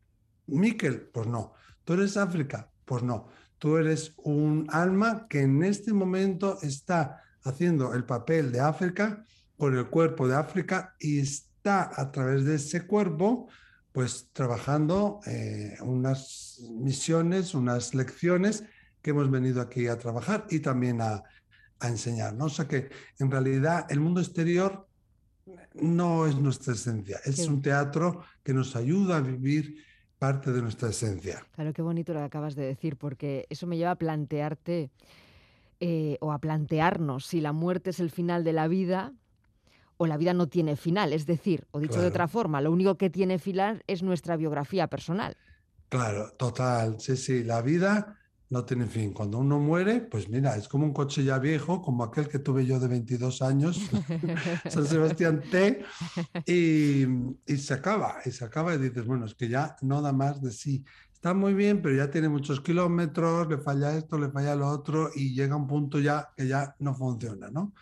Miquel, 0.48 1.10
pues 1.14 1.28
no. 1.28 1.54
Tú 1.84 1.94
eres 1.94 2.18
África, 2.18 2.70
pues 2.86 3.04
no. 3.04 3.30
Tú 3.58 3.78
eres 3.78 4.14
un 4.18 4.68
alma 4.70 5.28
que 5.30 5.42
en 5.42 5.64
este 5.64 5.94
momento 5.94 6.58
está 6.62 7.22
haciendo 7.44 7.94
el 7.94 8.06
papel 8.06 8.52
de 8.52 8.60
África 8.60 9.26
con 9.58 9.78
el 9.78 9.88
cuerpo 9.88 10.28
de 10.28 10.36
África 10.36 10.96
y 11.00 11.20
está 11.20 11.92
a 11.96 12.12
través 12.12 12.46
de 12.46 12.56
ese 12.56 12.88
cuerpo 12.88 13.48
pues 13.92 14.30
trabajando 14.32 15.20
eh, 15.26 15.76
unas 15.82 16.62
misiones, 16.72 17.54
unas 17.54 17.94
lecciones 17.94 18.64
que 19.02 19.10
hemos 19.10 19.30
venido 19.30 19.62
aquí 19.62 19.88
a 19.88 19.98
trabajar 19.98 20.46
y 20.50 20.60
también 20.60 21.02
a, 21.02 21.24
enseñar. 21.84 22.36
¿no? 22.36 22.46
O 22.46 22.50
sea 22.50 22.68
que 22.68 22.90
en 23.18 23.32
realidad 23.32 23.88
el 23.90 24.00
mundo 24.00 24.22
exterior 24.22 24.88
no 25.74 26.28
es 26.28 26.36
nuestra 26.36 26.74
esencia, 26.74 27.20
es 27.26 27.40
un 27.48 27.60
teatro 27.60 28.24
que 28.44 28.54
nos 28.54 28.76
ayuda 28.76 29.18
a 29.18 29.22
vivir 29.22 29.84
parte 30.22 30.52
de 30.52 30.62
nuestra 30.62 30.90
esencia. 30.90 31.44
Claro, 31.56 31.74
qué 31.74 31.82
bonito 31.82 32.14
lo 32.14 32.20
que 32.20 32.26
acabas 32.26 32.54
de 32.54 32.64
decir, 32.64 32.96
porque 32.96 33.48
eso 33.50 33.66
me 33.66 33.76
lleva 33.76 33.90
a 33.90 33.96
plantearte 33.96 34.92
eh, 35.80 36.18
o 36.22 36.32
a 36.32 36.38
plantearnos 36.38 37.26
si 37.26 37.42
la 37.42 37.54
muerte 37.54 37.90
es 37.90 38.00
el 38.00 38.12
final 38.12 38.44
de 38.44 38.54
la 38.54 38.68
vida 38.68 39.14
o 39.98 40.06
la 40.06 40.18
vida 40.18 40.36
no 40.36 40.46
tiene 40.46 40.76
final. 40.76 41.12
Es 41.12 41.26
decir, 41.26 41.66
o 41.72 41.80
dicho 41.80 42.00
de 42.00 42.06
otra 42.06 42.28
forma, 42.28 42.62
lo 42.62 42.72
único 42.72 42.98
que 42.98 43.10
tiene 43.10 43.40
final 43.40 43.82
es 43.88 44.04
nuestra 44.04 44.38
biografía 44.38 44.86
personal. 44.86 45.36
Claro, 45.90 46.32
total, 46.38 47.00
sí, 47.00 47.18
sí, 47.18 47.44
la 47.44 47.64
vida 47.64 48.20
no 48.52 48.66
tiene 48.66 48.86
fin. 48.86 49.14
Cuando 49.14 49.40
uno 49.40 49.60
muere, 49.60 50.02
pues 50.02 50.30
mira, 50.30 50.58
es 50.58 50.68
como 50.68 50.86
un 50.86 50.94
coche 50.94 51.24
ya 51.24 51.40
viejo, 51.40 51.82
como 51.82 52.04
aquel 52.04 52.28
que 52.28 52.38
tuve 52.38 52.66
yo 52.66 52.80
de 52.80 52.90
22 52.90 53.42
años, 53.42 53.80
San 54.70 54.86
Sebastián 54.86 55.42
T, 55.50 55.82
y, 56.46 57.06
y, 57.48 57.58
se 57.58 57.74
acaba, 57.74 58.18
y 58.26 58.32
se 58.32 58.44
acaba 58.44 58.76
y 58.76 58.78
dices, 58.78 59.06
bueno, 59.06 59.26
es 59.26 59.36
que 59.36 59.48
ya 59.48 59.78
no 59.82 60.02
da 60.02 60.12
más 60.12 60.42
de 60.42 60.52
sí. 60.52 60.84
Está 61.14 61.34
muy 61.34 61.54
bien, 61.54 61.82
pero 61.82 61.96
ya 61.96 62.12
tiene 62.12 62.28
muchos 62.28 62.60
kilómetros, 62.60 63.48
le 63.48 63.58
falla 63.58 63.96
esto, 63.96 64.18
le 64.18 64.30
falla 64.30 64.54
lo 64.54 64.68
otro, 64.68 65.12
y 65.16 65.34
llega 65.34 65.56
un 65.56 65.68
punto 65.68 66.00
ya 66.00 66.30
que 66.36 66.46
ya 66.46 66.76
no 66.80 66.94
funciona, 66.94 67.50
¿no? 67.50 67.74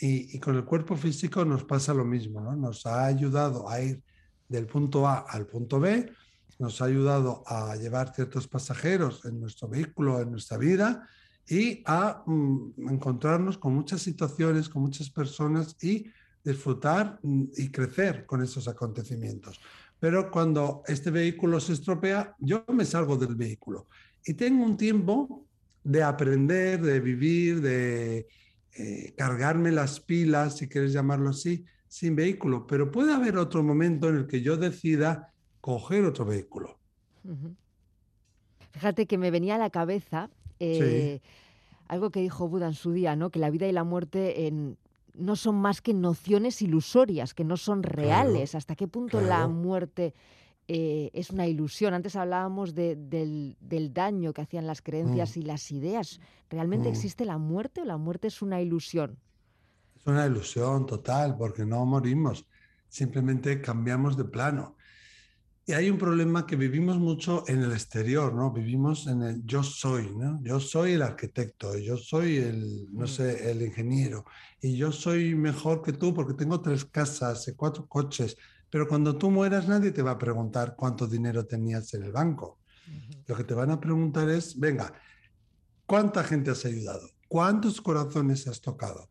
Y, 0.00 0.34
y 0.34 0.40
con 0.40 0.56
el 0.56 0.64
cuerpo 0.64 0.96
físico 0.96 1.44
nos 1.44 1.64
pasa 1.64 1.92
lo 1.92 2.06
mismo, 2.06 2.40
¿no? 2.40 2.56
Nos 2.56 2.86
ha 2.86 3.04
ayudado 3.04 3.68
a 3.68 3.78
ir 3.82 4.02
del 4.48 4.66
punto 4.66 5.06
A 5.06 5.26
al 5.28 5.46
punto 5.46 5.80
B, 5.80 6.10
nos 6.58 6.80
ha 6.80 6.86
ayudado 6.86 7.42
a 7.46 7.76
llevar 7.76 8.14
ciertos 8.14 8.48
pasajeros 8.48 9.24
en 9.24 9.40
nuestro 9.40 9.68
vehículo, 9.68 10.20
en 10.20 10.30
nuestra 10.30 10.58
vida 10.58 11.08
y 11.48 11.82
a 11.86 12.22
mm, 12.26 12.88
encontrarnos 12.90 13.58
con 13.58 13.74
muchas 13.74 14.02
situaciones, 14.02 14.68
con 14.68 14.82
muchas 14.82 15.10
personas 15.10 15.76
y 15.82 16.06
disfrutar 16.42 17.18
mm, 17.22 17.44
y 17.56 17.70
crecer 17.70 18.26
con 18.26 18.42
esos 18.42 18.68
acontecimientos. 18.68 19.60
Pero 19.98 20.30
cuando 20.30 20.82
este 20.86 21.10
vehículo 21.10 21.60
se 21.60 21.74
estropea, 21.74 22.34
yo 22.38 22.64
me 22.72 22.84
salgo 22.84 23.16
del 23.16 23.34
vehículo 23.34 23.86
y 24.24 24.34
tengo 24.34 24.64
un 24.64 24.76
tiempo 24.76 25.46
de 25.82 26.02
aprender, 26.02 26.80
de 26.80 27.00
vivir, 27.00 27.60
de 27.60 28.26
eh, 28.76 29.14
cargarme 29.16 29.70
las 29.70 30.00
pilas, 30.00 30.56
si 30.56 30.68
quieres 30.68 30.92
llamarlo 30.92 31.30
así, 31.30 31.64
sin 31.86 32.16
vehículo. 32.16 32.66
Pero 32.66 32.90
puede 32.90 33.12
haber 33.12 33.36
otro 33.36 33.62
momento 33.62 34.08
en 34.08 34.16
el 34.16 34.26
que 34.26 34.40
yo 34.40 34.56
decida 34.56 35.33
coger 35.64 36.04
otro 36.04 36.26
vehículo. 36.26 36.76
Fíjate 38.72 39.06
que 39.06 39.16
me 39.16 39.30
venía 39.30 39.54
a 39.54 39.58
la 39.58 39.70
cabeza 39.70 40.28
eh, 40.60 41.22
algo 41.88 42.10
que 42.10 42.20
dijo 42.20 42.46
Buda 42.48 42.66
en 42.66 42.74
su 42.74 42.92
día, 42.92 43.16
¿no? 43.16 43.30
que 43.30 43.38
la 43.38 43.48
vida 43.48 43.66
y 43.66 43.72
la 43.72 43.82
muerte 43.82 44.52
no 45.14 45.36
son 45.36 45.54
más 45.54 45.80
que 45.80 45.94
nociones 45.94 46.60
ilusorias, 46.60 47.32
que 47.32 47.44
no 47.44 47.56
son 47.56 47.82
reales. 47.82 48.54
¿Hasta 48.54 48.76
qué 48.76 48.88
punto 48.88 49.22
la 49.22 49.48
muerte 49.48 50.12
eh, 50.68 51.08
es 51.14 51.30
una 51.30 51.46
ilusión? 51.46 51.94
Antes 51.94 52.14
hablábamos 52.14 52.74
del, 52.74 53.56
daño 53.94 54.34
que 54.34 54.42
hacían 54.42 54.66
las 54.66 54.82
creencias 54.82 55.34
mm. 55.34 55.40
y 55.40 55.42
las 55.44 55.72
ideas. 55.72 56.20
¿Realmente 56.50 56.90
mm. 56.90 56.92
existe 56.92 57.24
la 57.24 57.38
muerte 57.38 57.80
o 57.80 57.84
la 57.86 57.96
muerte 57.96 58.26
es 58.26 58.42
una 58.42 58.60
ilusión? 58.60 59.16
Es 59.96 60.06
una 60.06 60.26
ilusión 60.26 60.84
total, 60.84 61.38
porque 61.38 61.64
no 61.64 61.86
morimos, 61.86 62.44
simplemente 62.90 63.62
cambiamos 63.62 64.18
de 64.18 64.24
plano. 64.24 64.76
Y 65.66 65.72
hay 65.72 65.88
un 65.88 65.96
problema 65.96 66.46
que 66.46 66.56
vivimos 66.56 66.98
mucho 66.98 67.44
en 67.48 67.62
el 67.62 67.72
exterior, 67.72 68.34
¿no? 68.34 68.52
Vivimos 68.52 69.06
en 69.06 69.22
el 69.22 69.46
yo 69.46 69.62
soy, 69.62 70.14
¿no? 70.14 70.38
Yo 70.42 70.60
soy 70.60 70.92
el 70.92 71.02
arquitecto, 71.02 71.78
yo 71.78 71.96
soy 71.96 72.36
el, 72.36 72.86
no 72.92 73.06
sé, 73.06 73.50
el 73.50 73.62
ingeniero, 73.62 74.26
y 74.60 74.76
yo 74.76 74.92
soy 74.92 75.34
mejor 75.34 75.80
que 75.80 75.94
tú 75.94 76.12
porque 76.12 76.34
tengo 76.34 76.60
tres 76.60 76.84
casas, 76.84 77.48
y 77.48 77.54
cuatro 77.54 77.86
coches, 77.86 78.36
pero 78.68 78.86
cuando 78.86 79.16
tú 79.16 79.30
mueras 79.30 79.66
nadie 79.66 79.90
te 79.90 80.02
va 80.02 80.10
a 80.10 80.18
preguntar 80.18 80.74
cuánto 80.76 81.06
dinero 81.06 81.46
tenías 81.46 81.94
en 81.94 82.02
el 82.02 82.12
banco. 82.12 82.58
Lo 83.26 83.34
que 83.34 83.44
te 83.44 83.54
van 83.54 83.70
a 83.70 83.80
preguntar 83.80 84.28
es, 84.28 84.58
venga, 84.58 84.92
¿cuánta 85.86 86.22
gente 86.24 86.50
has 86.50 86.64
ayudado? 86.66 87.08
¿Cuántos 87.26 87.80
corazones 87.80 88.46
has 88.46 88.60
tocado? 88.60 89.08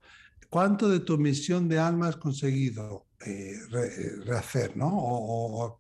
¿Cuánto 0.50 0.88
de 0.88 1.00
tu 1.00 1.18
misión 1.18 1.68
de 1.68 1.80
alma 1.80 2.10
has 2.10 2.18
conseguido? 2.18 3.08
Eh, 3.26 3.56
eh, 3.72 4.16
rehacer, 4.26 4.76
¿no? 4.76 4.90
O, 4.92 5.80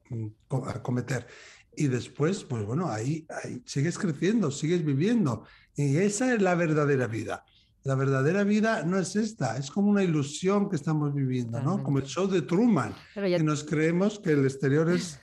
acometer. 0.67 1.27
Y 1.75 1.87
después, 1.87 2.43
pues 2.43 2.63
bueno, 2.65 2.89
ahí, 2.89 3.25
ahí 3.43 3.61
sigues 3.65 3.97
creciendo, 3.97 4.51
sigues 4.51 4.85
viviendo. 4.85 5.45
Y 5.75 5.97
esa 5.97 6.33
es 6.33 6.41
la 6.41 6.55
verdadera 6.55 7.07
vida. 7.07 7.43
La 7.83 7.95
verdadera 7.95 8.43
vida 8.43 8.83
no 8.83 8.97
es 8.97 9.15
esta, 9.17 9.57
es 9.57 9.69
como 9.69 9.89
una 9.89 10.03
ilusión 10.03 10.69
que 10.69 10.77
estamos 10.77 11.13
viviendo, 11.13 11.61
¿no? 11.61 11.83
Como 11.83 11.97
el 11.99 12.05
show 12.05 12.29
de 12.29 12.41
Truman, 12.41 12.95
que 13.13 13.43
nos 13.43 13.65
creemos 13.65 14.19
que 14.19 14.31
el 14.31 14.45
exterior 14.45 14.89
es 14.89 15.19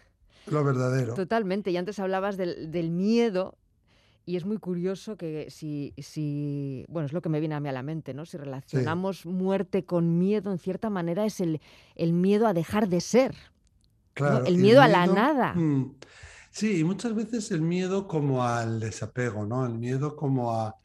lo 0.46 0.62
verdadero. 0.62 1.14
Totalmente, 1.14 1.70
y 1.70 1.78
antes 1.78 1.98
hablabas 1.98 2.36
del, 2.36 2.70
del 2.70 2.90
miedo 2.90 3.56
y 4.30 4.37
es 4.37 4.46
muy 4.46 4.58
curioso 4.58 5.16
que 5.16 5.49
si, 5.50 5.92
si, 5.99 6.84
bueno, 6.88 7.06
es 7.06 7.12
lo 7.12 7.20
que 7.20 7.28
me 7.28 7.40
viene 7.40 7.56
a 7.56 7.60
mí 7.60 7.68
a 7.68 7.72
la 7.72 7.82
mente, 7.82 8.14
¿no? 8.14 8.25
Si 8.25 8.37
relacionamos 8.37 9.26
muerte 9.26 9.84
con 9.84 10.20
miedo, 10.20 10.52
en 10.52 10.58
cierta 10.58 10.88
manera 10.88 11.25
es 11.26 11.40
el, 11.40 11.60
el 11.96 12.12
miedo 12.12 12.46
a 12.46 12.54
dejar 12.54 12.88
de 12.88 13.00
ser. 13.00 13.34
Claro, 14.14 14.46
el, 14.46 14.58
miedo 14.58 14.82
a 14.82 14.87
la 14.87 15.08
nada. 15.08 15.54
Mm, 15.54 15.96
sí, 16.52 16.78
y 16.78 16.84
muchas 16.84 17.12
veces 17.12 17.50
el 17.50 17.60
miedo 17.60 18.06
como 18.06 18.44
al 18.44 18.78
desapego, 18.78 19.44
¿no? 19.46 19.66
El 19.66 19.78
miedo 19.78 20.14
como 20.14 20.54
a, 20.54 20.76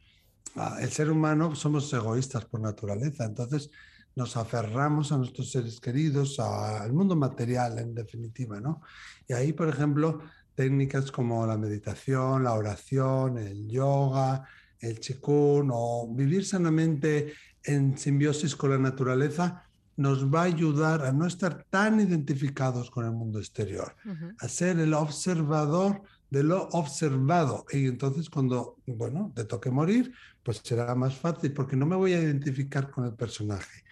El 0.79 0.89
ser 0.89 1.11
humano 1.11 1.53
somos 1.53 1.93
egoístas 1.93 2.45
por 2.45 2.61
naturaleza, 2.61 3.25
entonces 3.25 3.69
nos 4.15 4.37
aferramos 4.37 5.11
a 5.11 5.17
nuestros 5.17 5.51
seres 5.51 5.79
queridos, 5.79 6.39
al 6.39 6.93
mundo 6.93 7.15
material 7.15 7.77
en 7.77 7.93
definitiva, 7.93 8.59
¿no? 8.59 8.81
Y 9.27 9.33
ahí, 9.33 9.53
por 9.53 9.69
ejemplo, 9.69 10.21
técnicas 10.55 11.11
como 11.11 11.45
la 11.45 11.57
meditación, 11.57 12.43
la 12.43 12.53
oración, 12.53 13.37
el 13.37 13.67
yoga, 13.67 14.47
el 14.79 14.99
chikun 14.99 15.69
o 15.71 16.07
vivir 16.13 16.45
sanamente 16.45 17.33
en 17.63 17.97
simbiosis 17.97 18.55
con 18.55 18.71
la 18.71 18.77
naturaleza 18.77 19.63
nos 19.97 20.33
va 20.33 20.41
a 20.41 20.45
ayudar 20.45 21.05
a 21.05 21.11
no 21.11 21.25
estar 21.25 21.65
tan 21.69 21.99
identificados 21.99 22.91
con 22.91 23.05
el 23.05 23.11
mundo 23.11 23.39
exterior, 23.39 23.95
a 24.39 24.47
ser 24.49 24.79
el 24.79 24.93
observador 24.93 26.01
de 26.29 26.43
lo 26.43 26.67
observado. 26.69 27.65
Y 27.71 27.87
entonces 27.87 28.29
cuando, 28.29 28.77
bueno, 28.85 29.31
te 29.33 29.45
toque 29.45 29.71
morir, 29.71 30.13
pues 30.43 30.61
será 30.63 30.95
más 30.95 31.15
fácil 31.15 31.53
porque 31.53 31.77
no 31.77 31.85
me 31.85 31.95
voy 31.95 32.13
a 32.13 32.21
identificar 32.21 32.91
con 32.91 33.05
el 33.05 33.13
personaje. 33.13 33.83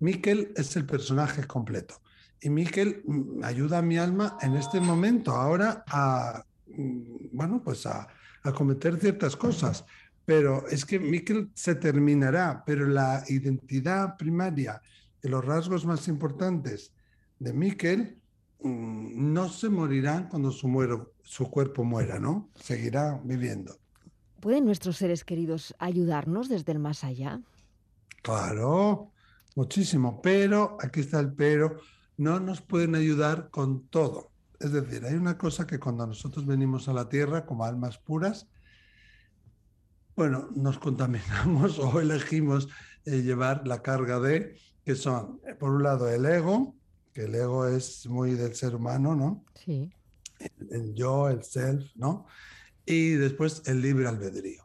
Miquel 0.00 0.52
es 0.56 0.74
el 0.76 0.86
personaje 0.86 1.46
completo. 1.46 2.00
Y 2.44 2.50
Miquel 2.50 3.02
mm, 3.06 3.42
ayuda 3.42 3.78
a 3.78 3.82
mi 3.82 3.96
alma 3.96 4.36
en 4.42 4.54
este 4.54 4.78
momento 4.78 5.32
ahora 5.32 5.82
a, 5.88 6.44
mm, 6.68 7.28
bueno, 7.32 7.62
pues 7.64 7.86
a, 7.86 8.06
a 8.42 8.52
cometer 8.52 9.00
ciertas 9.00 9.34
cosas. 9.34 9.84
Pero 10.26 10.68
es 10.68 10.84
que 10.84 11.00
Miquel 11.00 11.50
se 11.54 11.74
terminará, 11.74 12.62
pero 12.64 12.86
la 12.86 13.24
identidad 13.28 14.16
primaria 14.18 14.80
y 15.22 15.28
los 15.28 15.42
rasgos 15.42 15.86
más 15.86 16.06
importantes 16.06 16.92
de 17.38 17.54
Miquel 17.54 18.20
mm, 18.60 19.32
no 19.32 19.48
se 19.48 19.70
morirán 19.70 20.28
cuando 20.28 20.50
su, 20.50 20.68
muero, 20.68 21.14
su 21.22 21.50
cuerpo 21.50 21.82
muera, 21.82 22.18
¿no? 22.18 22.50
Seguirá 22.56 23.20
viviendo. 23.24 23.78
¿Pueden 24.40 24.66
nuestros 24.66 24.98
seres 24.98 25.24
queridos 25.24 25.74
ayudarnos 25.78 26.50
desde 26.50 26.72
el 26.72 26.78
más 26.78 27.04
allá? 27.04 27.40
Claro, 28.22 29.12
muchísimo, 29.56 30.20
pero 30.20 30.76
aquí 30.82 31.00
está 31.00 31.20
el 31.20 31.32
pero, 31.32 31.80
no 32.16 32.40
nos 32.40 32.60
pueden 32.60 32.94
ayudar 32.94 33.50
con 33.50 33.86
todo. 33.88 34.30
Es 34.60 34.72
decir, 34.72 35.04
hay 35.04 35.14
una 35.14 35.36
cosa 35.36 35.66
que 35.66 35.78
cuando 35.78 36.06
nosotros 36.06 36.46
venimos 36.46 36.88
a 36.88 36.92
la 36.92 37.08
Tierra 37.08 37.44
como 37.44 37.64
almas 37.64 37.98
puras, 37.98 38.48
bueno, 40.16 40.48
nos 40.54 40.78
contaminamos 40.78 41.78
o 41.80 42.00
elegimos 42.00 42.68
eh, 43.04 43.22
llevar 43.22 43.66
la 43.66 43.82
carga 43.82 44.20
de, 44.20 44.56
que 44.84 44.94
son, 44.94 45.40
eh, 45.46 45.54
por 45.54 45.70
un 45.70 45.82
lado, 45.82 46.08
el 46.08 46.24
ego, 46.24 46.74
que 47.12 47.24
el 47.24 47.34
ego 47.34 47.66
es 47.66 48.06
muy 48.06 48.34
del 48.34 48.54
ser 48.54 48.74
humano, 48.74 49.14
¿no? 49.14 49.44
Sí. 49.54 49.92
el 50.70 50.94
yo, 50.94 51.28
el 51.28 51.42
self, 51.42 51.90
¿no? 51.96 52.26
Y 52.86 53.10
después 53.10 53.62
el 53.66 53.80
libre 53.80 54.08
albedrío. 54.08 54.63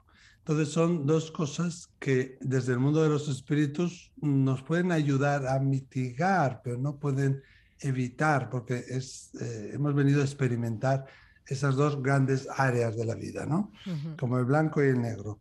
Entonces 0.49 0.73
son 0.73 1.05
dos 1.05 1.29
cosas 1.29 1.91
que 1.99 2.39
desde 2.41 2.73
el 2.73 2.79
mundo 2.79 3.03
de 3.03 3.09
los 3.09 3.29
espíritus 3.29 4.11
nos 4.19 4.63
pueden 4.63 4.91
ayudar 4.91 5.45
a 5.45 5.59
mitigar, 5.59 6.61
pero 6.63 6.75
no 6.75 6.97
pueden 6.97 7.43
evitar, 7.79 8.49
porque 8.49 8.83
es, 8.89 9.29
eh, 9.39 9.69
hemos 9.75 9.93
venido 9.93 10.21
a 10.21 10.23
experimentar 10.23 11.05
esas 11.45 11.75
dos 11.75 12.01
grandes 12.01 12.47
áreas 12.57 12.97
de 12.97 13.05
la 13.05 13.13
vida, 13.13 13.45
¿no? 13.45 13.71
Como 14.17 14.39
el 14.39 14.45
blanco 14.45 14.83
y 14.83 14.87
el 14.87 14.99
negro. 14.99 15.39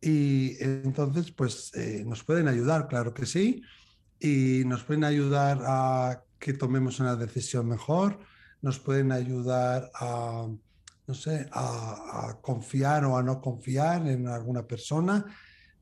Y 0.00 0.62
entonces, 0.62 1.32
pues 1.32 1.72
eh, 1.74 2.04
nos 2.06 2.22
pueden 2.22 2.46
ayudar, 2.46 2.86
claro 2.86 3.12
que 3.12 3.26
sí, 3.26 3.60
y 4.20 4.62
nos 4.66 4.84
pueden 4.84 5.02
ayudar 5.02 5.62
a 5.66 6.22
que 6.38 6.52
tomemos 6.52 7.00
una 7.00 7.16
decisión 7.16 7.68
mejor, 7.68 8.20
nos 8.62 8.78
pueden 8.78 9.10
ayudar 9.10 9.90
a 9.96 10.46
no 11.06 11.14
sé, 11.14 11.48
a, 11.52 12.38
confiar 12.40 13.04
o 13.04 13.16
a 13.16 13.22
no 13.22 13.40
confiar 13.40 14.06
en 14.08 14.28
alguna 14.28 14.66
persona, 14.66 15.24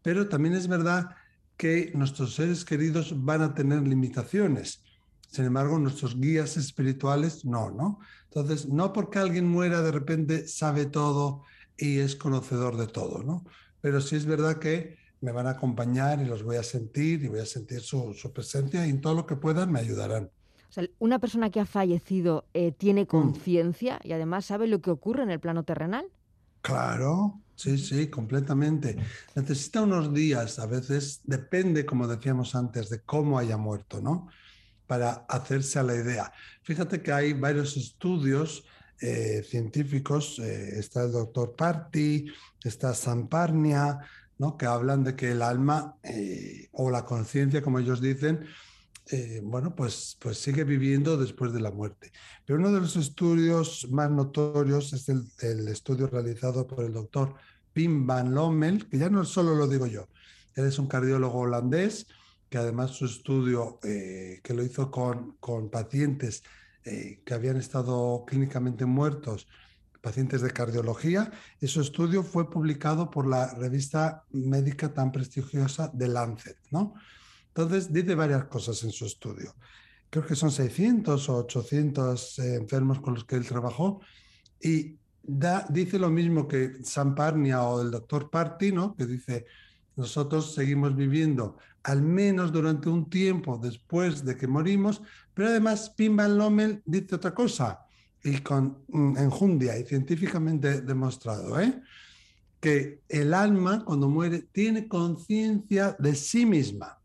pero 0.02 0.28
también 0.28 0.54
es 0.54 0.66
verdad 0.66 1.10
que 1.56 1.92
nuestros 1.94 2.34
seres 2.34 2.64
queridos 2.64 3.14
van 3.24 3.42
a 3.42 3.54
tener 3.54 3.86
limitaciones. 3.86 4.82
Sin 5.30 5.44
embargo, 5.44 5.78
nuestros 5.78 6.18
guías 6.18 6.56
espirituales 6.56 7.44
no, 7.44 7.70
¿no? 7.70 8.00
Entonces, 8.24 8.68
no 8.68 8.92
porque 8.92 9.18
alguien 9.18 9.48
muera 9.48 9.80
de 9.80 9.92
repente 9.92 10.48
sabe 10.48 10.86
todo 10.86 11.44
y 11.76 11.98
es 11.98 12.16
conocedor 12.16 12.76
de 12.76 12.86
todo, 12.86 13.22
¿no? 13.22 13.44
Pero 13.80 14.00
sí 14.00 14.16
es 14.16 14.26
verdad 14.26 14.58
que 14.58 14.96
me 15.20 15.32
van 15.32 15.46
a 15.46 15.50
acompañar 15.50 16.20
y 16.20 16.24
los 16.24 16.42
voy 16.42 16.56
a 16.56 16.62
sentir 16.62 17.22
y 17.22 17.28
voy 17.28 17.40
a 17.40 17.46
sentir 17.46 17.80
su, 17.80 18.14
presencia 18.34 18.86
y 18.86 18.90
en 18.90 19.00
todo 19.00 19.14
lo 19.14 19.26
que 19.26 19.36
puedan 19.36 19.70
me 19.70 19.80
ayudarán. 19.80 20.30
Una 20.98 21.18
persona 21.18 21.50
que 21.50 21.60
ha 21.60 21.66
fallecido 21.66 22.46
eh, 22.54 22.72
tiene 22.72 23.02
Mm. 23.02 23.06
conciencia 23.06 24.00
y 24.02 24.12
además 24.12 24.46
sabe 24.46 24.66
lo 24.66 24.80
que 24.80 24.90
ocurre 24.90 25.22
en 25.22 25.30
el 25.30 25.40
plano 25.40 25.64
terrenal. 25.64 26.06
Claro, 26.62 27.42
sí, 27.56 27.76
sí, 27.76 28.06
completamente. 28.08 28.96
Necesita 29.34 29.82
unos 29.82 30.14
días, 30.14 30.58
a 30.58 30.66
veces 30.66 31.20
depende, 31.24 31.84
como 31.84 32.06
decíamos 32.06 32.54
antes, 32.54 32.88
de 32.88 33.00
cómo 33.00 33.38
haya 33.38 33.56
muerto, 33.56 34.00
¿no? 34.00 34.28
Para 34.86 35.24
hacerse 35.28 35.78
a 35.78 35.82
la 35.82 35.94
idea. 35.96 36.32
Fíjate 36.62 37.02
que 37.02 37.12
hay 37.12 37.32
varios 37.32 37.76
estudios 37.76 38.64
eh, 39.00 39.42
científicos, 39.42 40.38
eh, 40.38 40.78
está 40.78 41.02
el 41.02 41.12
doctor 41.12 41.56
Party, 41.56 42.26
está 42.62 42.94
Samparnia, 42.94 43.98
¿no? 44.38 44.56
Que 44.56 44.66
hablan 44.66 45.02
de 45.02 45.16
que 45.16 45.32
el 45.32 45.42
alma 45.42 45.96
eh, 46.04 46.68
o 46.72 46.90
la 46.90 47.04
conciencia, 47.04 47.62
como 47.62 47.80
ellos 47.80 48.00
dicen, 48.00 48.46
eh, 49.10 49.40
bueno, 49.42 49.74
pues, 49.74 50.16
pues 50.20 50.38
sigue 50.38 50.64
viviendo 50.64 51.16
después 51.16 51.52
de 51.52 51.60
la 51.60 51.70
muerte. 51.70 52.12
Pero 52.44 52.58
uno 52.58 52.72
de 52.72 52.80
los 52.80 52.96
estudios 52.96 53.88
más 53.90 54.10
notorios 54.10 54.92
es 54.92 55.08
el, 55.08 55.68
estudio 55.68 56.06
realizado 56.06 56.66
por 56.66 56.84
el 56.84 56.92
doctor 56.92 57.34
Pim 57.72 58.06
van 58.06 58.34
Lommel, 58.34 58.88
que 58.88 58.98
ya 58.98 59.10
no 59.10 59.24
solo 59.24 59.54
lo 59.54 59.66
digo 59.66 59.86
yo, 59.86 60.08
él 60.54 60.66
es 60.66 60.78
un 60.78 60.86
cardiólogo 60.86 61.40
holandés, 61.40 62.06
que 62.48 62.58
además 62.58 62.90
su 62.90 63.06
estudio, 63.06 63.80
eh, 63.82 64.40
que 64.42 64.54
lo 64.54 64.62
hizo 64.62 64.90
con, 64.90 65.36
con 65.40 65.70
pacientes 65.70 66.42
eh, 66.84 67.22
que 67.24 67.34
habían 67.34 67.56
estado 67.56 68.24
clínicamente 68.26 68.84
muertos, 68.84 69.48
pacientes 70.00 70.42
de 70.42 70.50
cardiología, 70.50 71.30
y 71.60 71.66
estudio 71.66 72.22
fue 72.24 72.50
publicado 72.50 73.10
por 73.10 73.26
la 73.26 73.54
revista 73.54 74.24
médica 74.32 74.92
tan 74.92 75.12
prestigiosa 75.12 75.92
The 75.96 76.08
Lancet, 76.08 76.58
¿no? 76.70 76.94
Entonces, 77.54 77.92
dice 77.92 78.14
varias 78.14 78.44
cosas 78.46 78.82
en 78.82 78.90
su 78.90 79.04
estudio. 79.04 79.54
Creo 80.08 80.24
que 80.24 80.34
son 80.34 80.50
600 80.50 81.28
o 81.28 81.36
800 81.36 82.38
eh, 82.38 82.54
enfermos 82.56 83.00
con 83.00 83.14
los 83.14 83.24
que 83.24 83.36
él 83.36 83.46
trabajó 83.46 84.00
y 84.60 84.96
dice 85.22 85.98
lo 85.98 86.10
mismo 86.10 86.48
que 86.48 86.72
Sam 86.82 87.14
Parnia 87.14 87.62
o 87.62 87.82
el 87.82 87.90
doctor 87.90 88.30
Party, 88.30 88.72
¿no? 88.72 88.96
que 88.96 89.06
dice, 89.06 89.46
nosotros 89.96 90.54
seguimos 90.54 90.96
viviendo 90.96 91.58
al 91.84 92.02
menos 92.02 92.52
durante 92.52 92.88
un 92.88 93.08
tiempo 93.10 93.58
después 93.58 94.24
de 94.24 94.36
que 94.36 94.46
morimos, 94.46 95.02
pero 95.34 95.48
además 95.48 95.90
Pim 95.90 96.16
Van 96.16 96.38
Lommel 96.38 96.82
dice 96.84 97.16
otra 97.16 97.34
cosa 97.34 97.80
y 98.22 98.38
con 98.38 98.84
mm, 98.88 99.16
enjundia 99.18 99.78
y 99.78 99.84
científicamente 99.84 100.80
demostrado, 100.80 101.60
¿eh? 101.60 101.82
que 102.60 103.00
el 103.08 103.34
alma 103.34 103.84
cuando 103.84 104.08
muere 104.08 104.46
tiene 104.52 104.86
conciencia 104.86 105.96
de 105.98 106.14
sí 106.14 106.46
misma 106.46 107.01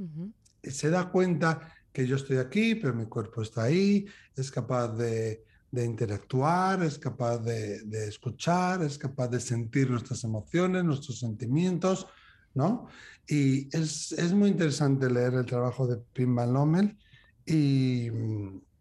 Ujú. 0.00 0.32
se 0.62 0.88
da 0.88 1.10
cuenta 1.10 1.72
que 1.92 2.06
yo 2.06 2.16
estoy 2.16 2.38
aquí, 2.38 2.74
pero 2.74 2.94
mi 2.94 3.06
cuerpo 3.06 3.42
está 3.42 3.64
ahí, 3.64 4.06
es 4.34 4.50
capaz 4.50 4.88
de, 4.96 5.44
de 5.70 5.84
interactuar, 5.84 6.82
es 6.82 6.98
capaz 6.98 7.38
de, 7.38 7.82
de, 7.84 8.08
escuchar, 8.08 8.82
es 8.82 8.96
capaz 8.96 9.28
de 9.28 9.40
sentir 9.40 9.90
nuestras 9.90 10.24
emociones, 10.24 10.84
nuestros 10.84 11.18
sentimientos, 11.18 12.06
¿no? 12.54 12.86
Y 13.26 13.68
es, 13.76 14.12
es 14.12 14.32
muy 14.32 14.50
interesante 14.50 15.10
leer 15.10 15.34
el 15.34 15.46
trabajo 15.46 15.86
de 15.86 15.98
Pim 16.12 16.34
Van 16.34 16.52
Lommel 16.52 16.96
y, 17.44 18.08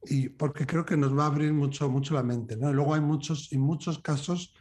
y, 0.06 0.30
porque 0.30 0.66
creo 0.66 0.86
que 0.86 0.98
nos 0.98 1.18
va 1.18 1.24
a 1.24 1.28
abrir 1.28 1.52
mucho, 1.54 1.90
mucho 1.90 2.14
la 2.14 2.24
mente, 2.24 2.56
¿no? 2.56 2.70
Y 2.70 2.74
luego 2.74 2.94
hay 2.94 3.02
muchos 3.02 3.52
y 3.52 3.58
muchos 3.58 4.00
casos 4.00 4.54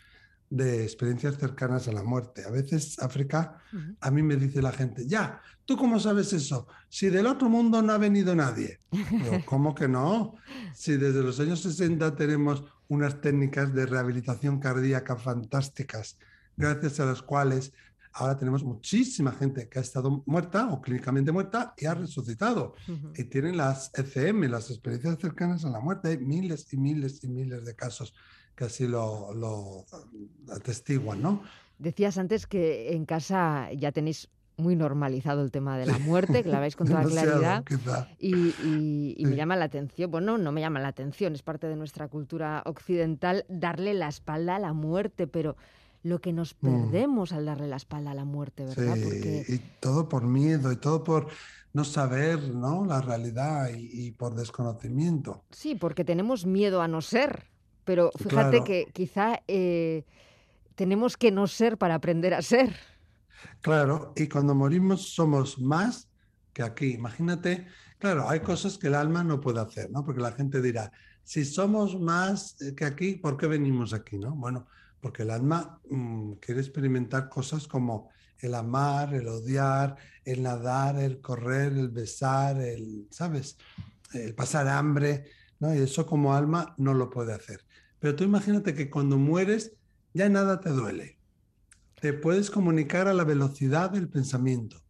de 0.50 0.82
experiencias 0.82 1.36
cercanas 1.36 1.88
a 1.88 1.92
la 1.92 2.02
muerte. 2.02 2.44
A 2.44 2.50
veces, 2.50 2.98
África, 3.00 3.62
uh 3.72 3.76
-huh. 3.76 3.96
a 4.00 4.10
mí 4.10 4.22
me 4.22 4.36
dice 4.36 4.62
la 4.62 4.72
gente, 4.72 5.06
ya, 5.06 5.40
¿tú 5.64 5.76
cómo 5.76 6.00
sabes 6.00 6.32
eso? 6.32 6.66
Si 6.88 7.10
del 7.10 7.26
otro 7.26 7.48
mundo 7.48 7.82
no 7.82 7.92
ha 7.92 7.98
venido 7.98 8.34
nadie. 8.34 8.80
Yo, 8.90 8.98
¿Cómo 9.46 9.74
que 9.74 9.88
no? 9.88 10.34
Si 10.74 10.96
desde 10.96 11.22
los 11.22 11.38
años 11.40 11.60
60 11.60 12.16
tenemos 12.16 12.64
unas 12.88 13.20
técnicas 13.20 13.74
de 13.74 13.84
rehabilitación 13.84 14.58
cardíaca 14.58 15.16
fantásticas, 15.16 16.16
gracias 16.56 17.00
a 17.00 17.04
las 17.04 17.20
cuales 17.20 17.72
ahora 18.14 18.36
tenemos 18.36 18.64
muchísima 18.64 19.32
gente 19.32 19.68
que 19.68 19.78
ha 19.78 19.82
estado 19.82 20.22
muerta 20.26 20.68
o 20.70 20.80
clínicamente 20.80 21.30
muerta 21.30 21.74
y 21.76 21.84
ha 21.84 21.94
resucitado. 21.94 22.74
Uh 22.88 22.92
-huh. 22.92 23.12
Y 23.20 23.24
tienen 23.24 23.56
las 23.56 23.90
ECM, 23.94 24.48
las 24.48 24.70
experiencias 24.70 25.18
cercanas 25.20 25.64
a 25.64 25.70
la 25.70 25.80
muerte. 25.80 26.08
Hay 26.08 26.18
miles 26.18 26.72
y 26.72 26.78
miles 26.78 27.22
y 27.22 27.28
miles 27.28 27.64
de 27.64 27.74
casos 27.74 28.14
que 28.58 28.64
así 28.64 28.88
lo, 28.88 29.32
lo 29.34 29.84
atestiguan, 30.52 31.22
¿no? 31.22 31.42
Decías 31.78 32.18
antes 32.18 32.48
que 32.48 32.92
en 32.92 33.06
casa 33.06 33.72
ya 33.72 33.92
tenéis 33.92 34.28
muy 34.56 34.74
normalizado 34.74 35.42
el 35.42 35.52
tema 35.52 35.78
de 35.78 35.86
la 35.86 36.00
muerte, 36.00 36.42
que 36.42 36.48
la 36.48 36.58
veis 36.58 36.74
con 36.74 36.88
toda 36.88 37.04
claridad. 37.04 37.64
Y, 38.18 38.34
y, 38.34 39.14
y 39.16 39.24
sí. 39.24 39.26
me 39.26 39.36
llama 39.36 39.54
la 39.54 39.66
atención, 39.66 40.10
bueno, 40.10 40.36
no 40.38 40.50
me 40.50 40.60
llama 40.60 40.80
la 40.80 40.88
atención, 40.88 41.34
es 41.34 41.42
parte 41.42 41.68
de 41.68 41.76
nuestra 41.76 42.08
cultura 42.08 42.64
occidental 42.66 43.44
darle 43.48 43.94
la 43.94 44.08
espalda 44.08 44.56
a 44.56 44.58
la 44.58 44.72
muerte, 44.72 45.28
pero 45.28 45.56
lo 46.02 46.20
que 46.20 46.32
nos 46.32 46.54
perdemos 46.54 47.30
mm. 47.30 47.34
al 47.36 47.44
darle 47.44 47.68
la 47.68 47.76
espalda 47.76 48.10
a 48.10 48.14
la 48.14 48.24
muerte, 48.24 48.64
¿verdad? 48.64 48.96
Sí, 48.96 49.02
Porque... 49.04 49.44
y 49.46 49.58
todo 49.78 50.08
por 50.08 50.24
miedo, 50.24 50.72
y 50.72 50.76
todo 50.76 51.04
por 51.04 51.28
no 51.72 51.84
saber 51.84 52.48
¿no? 52.48 52.84
la 52.84 53.00
realidad 53.00 53.70
y, 53.72 54.06
y 54.06 54.10
por 54.10 54.34
desconocimiento. 54.34 55.44
Sí, 55.52 55.76
porque 55.76 56.04
tenemos 56.04 56.44
miedo 56.44 56.82
a 56.82 56.88
no 56.88 57.00
ser. 57.00 57.46
Pero 57.88 58.10
fíjate 58.18 58.58
claro. 58.58 58.64
que 58.64 58.86
quizá 58.92 59.42
eh, 59.48 60.04
tenemos 60.74 61.16
que 61.16 61.30
no 61.30 61.46
ser 61.46 61.78
para 61.78 61.94
aprender 61.94 62.34
a 62.34 62.42
ser. 62.42 62.76
Claro, 63.62 64.12
y 64.14 64.28
cuando 64.28 64.54
morimos 64.54 65.14
somos 65.14 65.58
más 65.58 66.06
que 66.52 66.62
aquí. 66.62 66.92
Imagínate, 66.92 67.66
claro, 67.98 68.28
hay 68.28 68.40
cosas 68.40 68.76
que 68.76 68.88
el 68.88 68.94
alma 68.94 69.24
no 69.24 69.40
puede 69.40 69.60
hacer, 69.60 69.90
¿no? 69.90 70.04
Porque 70.04 70.20
la 70.20 70.32
gente 70.32 70.60
dirá, 70.60 70.92
si 71.24 71.46
somos 71.46 71.98
más 71.98 72.58
que 72.76 72.84
aquí, 72.84 73.14
¿por 73.14 73.38
qué 73.38 73.46
venimos 73.46 73.94
aquí, 73.94 74.18
no? 74.18 74.32
Bueno, 74.32 74.66
porque 75.00 75.22
el 75.22 75.30
alma 75.30 75.80
mmm, 75.88 76.32
quiere 76.34 76.60
experimentar 76.60 77.30
cosas 77.30 77.66
como 77.66 78.10
el 78.38 78.54
amar, 78.54 79.14
el 79.14 79.28
odiar, 79.28 79.96
el 80.26 80.42
nadar, 80.42 80.98
el 80.98 81.22
correr, 81.22 81.72
el 81.72 81.88
besar, 81.88 82.60
el, 82.60 83.08
¿sabes? 83.10 83.56
El 84.12 84.34
pasar 84.34 84.68
hambre, 84.68 85.24
¿no? 85.58 85.74
Y 85.74 85.78
eso 85.78 86.04
como 86.04 86.34
alma 86.34 86.74
no 86.76 86.92
lo 86.92 87.08
puede 87.08 87.32
hacer. 87.32 87.66
Pero 88.00 88.14
tú 88.14 88.24
imagínate 88.24 88.74
que 88.74 88.90
cuando 88.90 89.18
mueres 89.18 89.72
ya 90.14 90.28
nada 90.28 90.60
te 90.60 90.70
duele. 90.70 91.18
Te 92.00 92.12
puedes 92.12 92.50
comunicar 92.50 93.08
a 93.08 93.14
la 93.14 93.24
velocidad 93.24 93.90
del 93.90 94.08
pensamiento. 94.08 94.82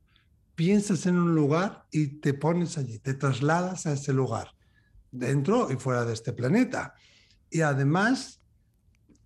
Piensas 0.54 1.06
en 1.06 1.16
un 1.16 1.34
lugar 1.34 1.86
y 1.90 2.18
te 2.20 2.34
pones 2.34 2.76
allí, 2.78 2.98
te 2.98 3.14
trasladas 3.14 3.86
a 3.86 3.92
ese 3.92 4.12
lugar, 4.12 4.54
dentro 5.10 5.70
y 5.70 5.76
fuera 5.76 6.04
de 6.04 6.12
este 6.12 6.32
planeta. 6.32 6.94
Y 7.50 7.60
además, 7.60 8.42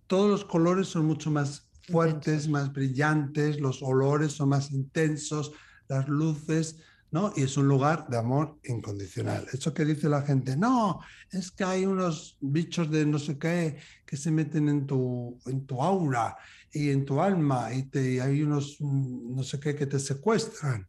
todos 0.07 0.29
los 0.29 0.45
colores 0.45 0.87
son 0.87 1.05
mucho 1.05 1.31
más 1.31 1.69
fuertes, 1.87 2.47
más 2.47 2.71
brillantes, 2.71 3.59
los 3.59 3.81
olores 3.81 4.31
son 4.33 4.49
más 4.49 4.71
intensos, 4.71 5.51
las 5.87 6.07
luces, 6.07 6.77
¿no? 7.13 7.31
Y 7.35 7.43
es 7.43 7.55
un 7.57 7.67
lugar 7.67 8.07
de 8.07 8.17
amor 8.17 8.57
incondicional. 8.63 9.45
Eso 9.53 9.71
que 9.71 9.85
dice 9.85 10.09
la 10.09 10.23
gente, 10.23 10.57
no, 10.57 10.99
es 11.31 11.51
que 11.51 11.63
hay 11.63 11.85
unos 11.85 12.37
bichos 12.41 12.89
de 12.89 13.05
no 13.05 13.19
sé 13.19 13.37
qué 13.37 13.77
que 14.03 14.17
se 14.17 14.31
meten 14.31 14.67
en 14.67 14.87
tu, 14.87 15.37
en 15.45 15.67
tu 15.67 15.79
aura 15.81 16.35
y 16.71 16.89
en 16.89 17.05
tu 17.05 17.21
alma 17.21 17.71
y, 17.71 17.83
te, 17.83 18.13
y 18.13 18.19
hay 18.19 18.41
unos 18.41 18.81
no 18.81 19.43
sé 19.43 19.59
qué 19.59 19.75
que 19.75 19.85
te 19.85 19.99
secuestran. 19.99 20.87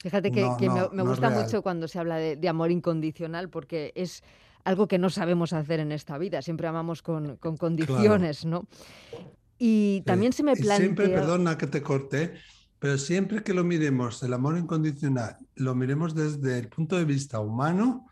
Fíjate 0.00 0.32
que, 0.32 0.40
no, 0.40 0.56
que 0.56 0.66
no, 0.66 0.74
me, 0.74 0.96
me 0.96 1.04
no 1.04 1.10
gusta 1.10 1.30
mucho 1.30 1.62
cuando 1.62 1.86
se 1.86 2.00
habla 2.00 2.16
de, 2.16 2.34
de, 2.34 2.48
amor 2.48 2.72
incondicional 2.72 3.48
porque 3.48 3.92
es 3.94 4.24
algo 4.64 4.88
que 4.88 4.98
no 4.98 5.08
sabemos 5.08 5.52
hacer 5.52 5.78
en 5.78 5.92
esta 5.92 6.18
vida. 6.18 6.42
Siempre 6.42 6.66
amamos 6.66 7.00
con, 7.00 7.36
con 7.36 7.56
condiciones, 7.56 8.40
claro. 8.40 8.66
¿no? 8.68 9.28
Y 9.56 10.00
también 10.00 10.32
sí. 10.32 10.38
se 10.38 10.42
me 10.42 10.56
plantea... 10.56 10.78
Y 10.78 10.80
siempre, 10.80 11.08
perdona 11.10 11.56
que 11.56 11.68
te 11.68 11.80
corte, 11.80 12.34
pero 12.80 12.96
siempre 12.96 13.42
que 13.42 13.52
lo 13.52 13.62
miremos, 13.62 14.22
el 14.22 14.32
amor 14.32 14.56
incondicional, 14.56 15.36
lo 15.54 15.74
miremos 15.74 16.14
desde 16.14 16.58
el 16.58 16.68
punto 16.68 16.96
de 16.96 17.04
vista 17.04 17.38
humano, 17.38 18.06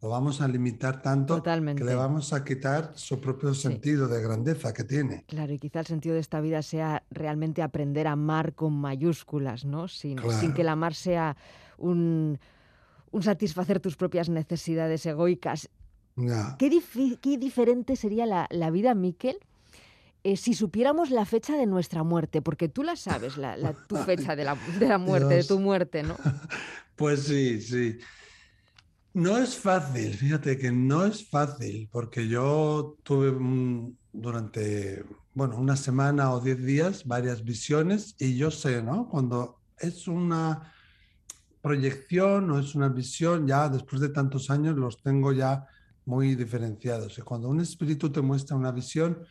lo 0.00 0.08
vamos 0.08 0.40
a 0.40 0.48
limitar 0.48 1.02
tanto 1.02 1.36
Totalmente. 1.36 1.82
que 1.82 1.88
le 1.88 1.94
vamos 1.94 2.32
a 2.32 2.42
quitar 2.42 2.92
su 2.94 3.20
propio 3.20 3.52
sentido 3.52 4.08
sí. 4.08 4.14
de 4.14 4.22
grandeza 4.22 4.72
que 4.72 4.82
tiene. 4.82 5.24
Claro, 5.28 5.52
y 5.52 5.58
quizá 5.58 5.80
el 5.80 5.86
sentido 5.86 6.14
de 6.14 6.22
esta 6.22 6.40
vida 6.40 6.62
sea 6.62 7.04
realmente 7.10 7.60
aprender 7.60 8.06
a 8.06 8.12
amar 8.12 8.54
con 8.54 8.72
mayúsculas, 8.72 9.66
¿no? 9.66 9.88
Sin, 9.88 10.16
claro. 10.16 10.40
sin 10.40 10.54
que 10.54 10.62
el 10.62 10.68
amar 10.68 10.94
sea 10.94 11.36
un, 11.76 12.38
un, 13.10 13.22
satisfacer 13.22 13.78
tus 13.78 13.96
propias 13.96 14.30
necesidades 14.30 15.04
egoicas. 15.04 15.68
Ya. 16.16 16.56
¿Qué, 16.58 16.70
dif 16.70 16.96
qué 17.20 17.36
diferente 17.36 17.96
sería 17.96 18.24
la, 18.24 18.46
la 18.50 18.70
vida, 18.70 18.94
Miquel, 18.94 19.36
eh, 20.24 20.36
si 20.36 20.54
supiéramos 20.54 21.10
la 21.10 21.24
fecha 21.24 21.56
de 21.56 21.66
nuestra 21.66 22.02
muerte, 22.02 22.42
porque 22.42 22.68
tú 22.68 22.82
la 22.82 22.96
sabes, 22.96 23.36
la, 23.36 23.56
la 23.56 23.72
tu 23.72 23.96
fecha 23.96 24.34
de 24.34 24.44
la, 24.44 24.56
de 24.78 24.88
la 24.88 24.98
muerte, 24.98 25.34
Dios. 25.34 25.48
de 25.48 25.54
tu 25.54 25.60
muerte, 25.60 26.02
¿no? 26.02 26.16
Pues 26.96 27.24
sí, 27.24 27.60
sí. 27.60 27.98
No 29.14 29.36
es 29.36 29.56
fácil, 29.56 30.14
fíjate 30.14 30.56
que 30.58 30.70
no 30.70 31.04
es 31.04 31.28
fácil, 31.28 31.88
porque 31.90 32.28
yo 32.28 32.96
tuve 33.02 33.30
un, 33.30 33.98
durante, 34.12 35.04
bueno, 35.34 35.56
una 35.56 35.76
semana 35.76 36.32
o 36.32 36.40
diez 36.40 36.64
días 36.64 37.04
varias 37.04 37.42
visiones 37.42 38.14
y 38.20 38.36
yo 38.36 38.52
sé, 38.52 38.80
¿no? 38.80 39.08
Cuando 39.08 39.60
es 39.78 40.06
una, 40.06 40.72
proyección 41.64 42.50
o 42.50 42.58
es 42.58 42.74
una 42.74 42.90
visión, 42.90 43.46
ya 43.46 43.70
después 43.70 44.02
de 44.02 44.10
tantos 44.10 44.50
años 44.50 44.76
los 44.76 45.02
tengo 45.02 45.32
ya 45.32 45.66
muy 46.04 46.34
diferenciados. 46.34 47.16
Y 47.16 47.22
cuando 47.22 47.48
un 47.48 47.58
espíritu 47.58 48.12
te 48.12 48.20
muestra 48.20 48.54
una 48.54 48.70
visión, 48.70 49.24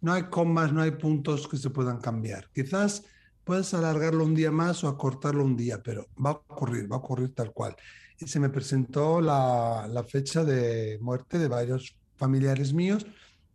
no 0.00 0.12
hay 0.12 0.24
comas, 0.24 0.72
no 0.72 0.82
hay 0.82 0.92
puntos 0.92 1.46
que 1.46 1.56
se 1.56 1.70
puedan 1.70 2.00
cambiar. 2.00 2.48
Quizás 2.54 3.04
puedes 3.44 3.74
alargarlo 3.74 4.24
un 4.24 4.34
día 4.34 4.50
más 4.50 4.82
o 4.84 4.88
acortarlo 4.88 5.44
un 5.44 5.56
día, 5.56 5.82
pero 5.82 6.06
va 6.24 6.30
a 6.30 6.32
ocurrir, 6.34 6.90
va 6.90 6.96
a 6.96 7.00
ocurrir 7.00 7.34
tal 7.34 7.52
cual. 7.52 7.76
Y 8.18 8.26
se 8.26 8.40
me 8.40 8.50
presentó 8.50 9.20
la, 9.20 10.04
fecha 10.08 10.44
de 10.44 10.98
muerte 11.00 11.38
de 11.38 11.48
varios 11.48 11.96
familiares 12.16 12.72
míos 12.72 13.06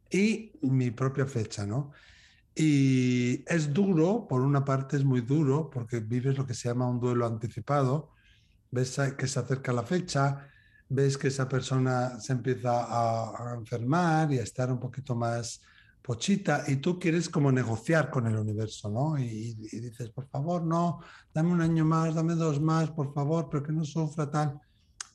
y 0.09 0.51
mi 0.61 0.91
propia 0.91 1.25
fecha, 1.25 1.65
¿no? 1.65 1.91
Y 2.55 3.43
es 3.47 3.73
duro, 3.73 4.27
por 4.27 4.41
una 4.41 4.63
parte 4.63 4.97
es 4.97 5.03
muy 5.03 5.21
duro, 5.21 5.69
porque 5.69 5.99
vives 5.99 6.37
lo 6.37 6.45
que 6.45 6.53
se 6.53 6.69
llama 6.69 6.87
un 6.87 6.99
duelo 6.99 7.25
anticipado, 7.25 8.11
ves 8.71 8.97
que 9.17 9.27
se 9.27 9.39
acerca 9.39 9.73
la 9.73 9.83
fecha, 9.83 10.47
ves 10.87 11.17
que 11.17 11.27
esa 11.27 11.49
persona 11.49 12.19
se 12.19 12.33
empieza 12.33 12.85
a 12.87 13.55
enfermar 13.57 14.31
y 14.31 14.39
a 14.39 14.43
estar 14.43 14.71
un 14.71 14.79
poquito 14.79 15.15
más 15.15 15.61
pochita 16.05 16.63
y 16.67 16.75
tú 16.75 16.99
quieres 16.99 17.29
como 17.29 17.51
negociar 17.51 18.11
con 18.11 18.27
el 18.27 18.37
universo, 18.37 18.89
¿no? 18.89 19.17
Y, 19.17 19.57
y, 19.71 19.79
dices, 19.79 20.11
por 20.11 20.27
favor, 20.27 20.63
no, 20.63 20.99
dame 21.33 21.51
un 21.51 21.61
año 21.61 21.83
más, 21.83 22.13
dame 22.13 22.35
dos 22.35 22.61
más, 22.61 22.91
por 22.91 23.11
favor, 23.13 23.49
pero 23.49 23.63
que 23.63 23.71
no 23.71 23.83
sufra 23.83 24.29
tal. 24.29 24.59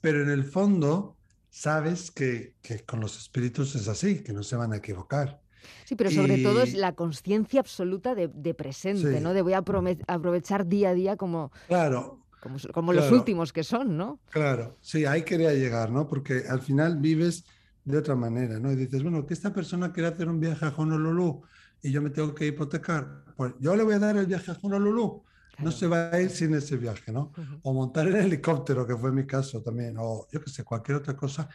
Pero 0.00 0.22
en 0.22 0.30
el 0.30 0.44
fondo 0.44 1.16
sabes 1.48 2.10
que, 2.10 2.56
que 2.60 2.80
con 2.80 3.00
los 3.00 3.16
espíritus 3.18 3.76
es 3.76 3.86
así, 3.86 4.22
que 4.22 4.32
no 4.32 4.42
se 4.42 4.56
van 4.56 4.72
a 4.72 4.76
equivocar. 4.78 5.40
Sí, 5.84 5.94
pero 5.94 6.10
sobre 6.10 6.38
y... 6.38 6.42
todo 6.42 6.62
es 6.62 6.74
la 6.74 6.94
conciencia 6.94 7.60
absoluta 7.60 8.14
de, 8.14 8.28
de 8.28 8.54
presente, 8.54 9.18
sí. 9.18 9.20
¿no? 9.22 9.32
De 9.32 9.42
voy 9.42 9.52
a 9.52 9.58
aprovechar 9.58 10.66
día 10.66 10.90
a 10.90 10.94
día 10.94 11.16
como, 11.16 11.52
claro, 11.68 12.24
como, 12.40 12.56
como 12.72 12.92
claro. 12.92 13.06
los 13.06 13.16
últimos 13.16 13.52
que 13.52 13.62
son, 13.62 13.96
¿no? 13.96 14.18
Claro, 14.30 14.76
sí, 14.80 15.04
ahí 15.04 15.22
quería 15.22 15.52
llegar, 15.52 15.90
¿no? 15.90 16.08
Porque 16.08 16.44
al 16.48 16.62
final 16.62 16.96
vives 16.98 17.44
de 17.84 17.98
otra 17.98 18.14
manera, 18.14 18.58
¿no? 18.58 18.72
Y 18.72 18.76
dices, 18.76 19.02
bueno, 19.02 19.26
que 19.26 19.34
esta 19.34 19.52
persona 19.52 19.92
quiere 19.92 20.08
hacer 20.08 20.28
un 20.28 20.40
viaje 20.40 20.64
a 20.64 20.74
Honolulu 20.76 21.42
y 21.82 21.90
yo 21.90 22.02
me 22.02 22.10
tengo 22.10 22.34
que 22.34 22.46
hipotecar, 22.46 23.24
pues 23.36 23.54
yo 23.58 23.74
le 23.74 23.82
voy 23.82 23.94
a 23.94 23.98
dar 23.98 24.16
el 24.16 24.26
viaje 24.26 24.50
a 24.50 24.58
Honolulu. 24.60 25.22
Claro. 25.50 25.64
No 25.64 25.72
se 25.72 25.86
va 25.86 26.10
a 26.10 26.20
ir 26.20 26.30
sin 26.30 26.54
ese 26.54 26.76
viaje, 26.76 27.12
¿no? 27.12 27.32
Uh 27.36 27.40
-huh. 27.40 27.60
O 27.62 27.74
montar 27.74 28.06
el 28.06 28.16
helicóptero, 28.16 28.86
que 28.86 28.96
fue 28.96 29.12
mi 29.12 29.26
caso 29.26 29.62
también, 29.62 29.96
o 29.98 30.26
yo 30.32 30.40
qué 30.40 30.50
sé, 30.50 30.64
cualquier 30.64 30.98
otra 30.98 31.16
cosa. 31.16 31.48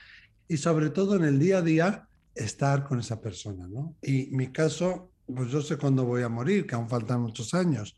Y 0.47 0.57
sobre 0.57 0.89
todo 0.89 1.15
en 1.15 1.23
el 1.23 1.39
día 1.39 1.59
a 1.59 1.61
día, 1.61 2.07
estar 2.33 2.83
con 2.83 2.99
esa 2.99 3.19
persona, 3.21 3.67
¿no? 3.67 3.95
Y 4.01 4.27
mi 4.31 4.51
caso, 4.51 5.11
pues 5.25 5.49
yo 5.49 5.61
sé 5.61 5.77
cuándo 5.77 6.05
voy 6.05 6.23
a 6.23 6.29
morir, 6.29 6.67
que 6.67 6.75
aún 6.75 6.89
faltan 6.89 7.21
muchos 7.21 7.53
años. 7.53 7.95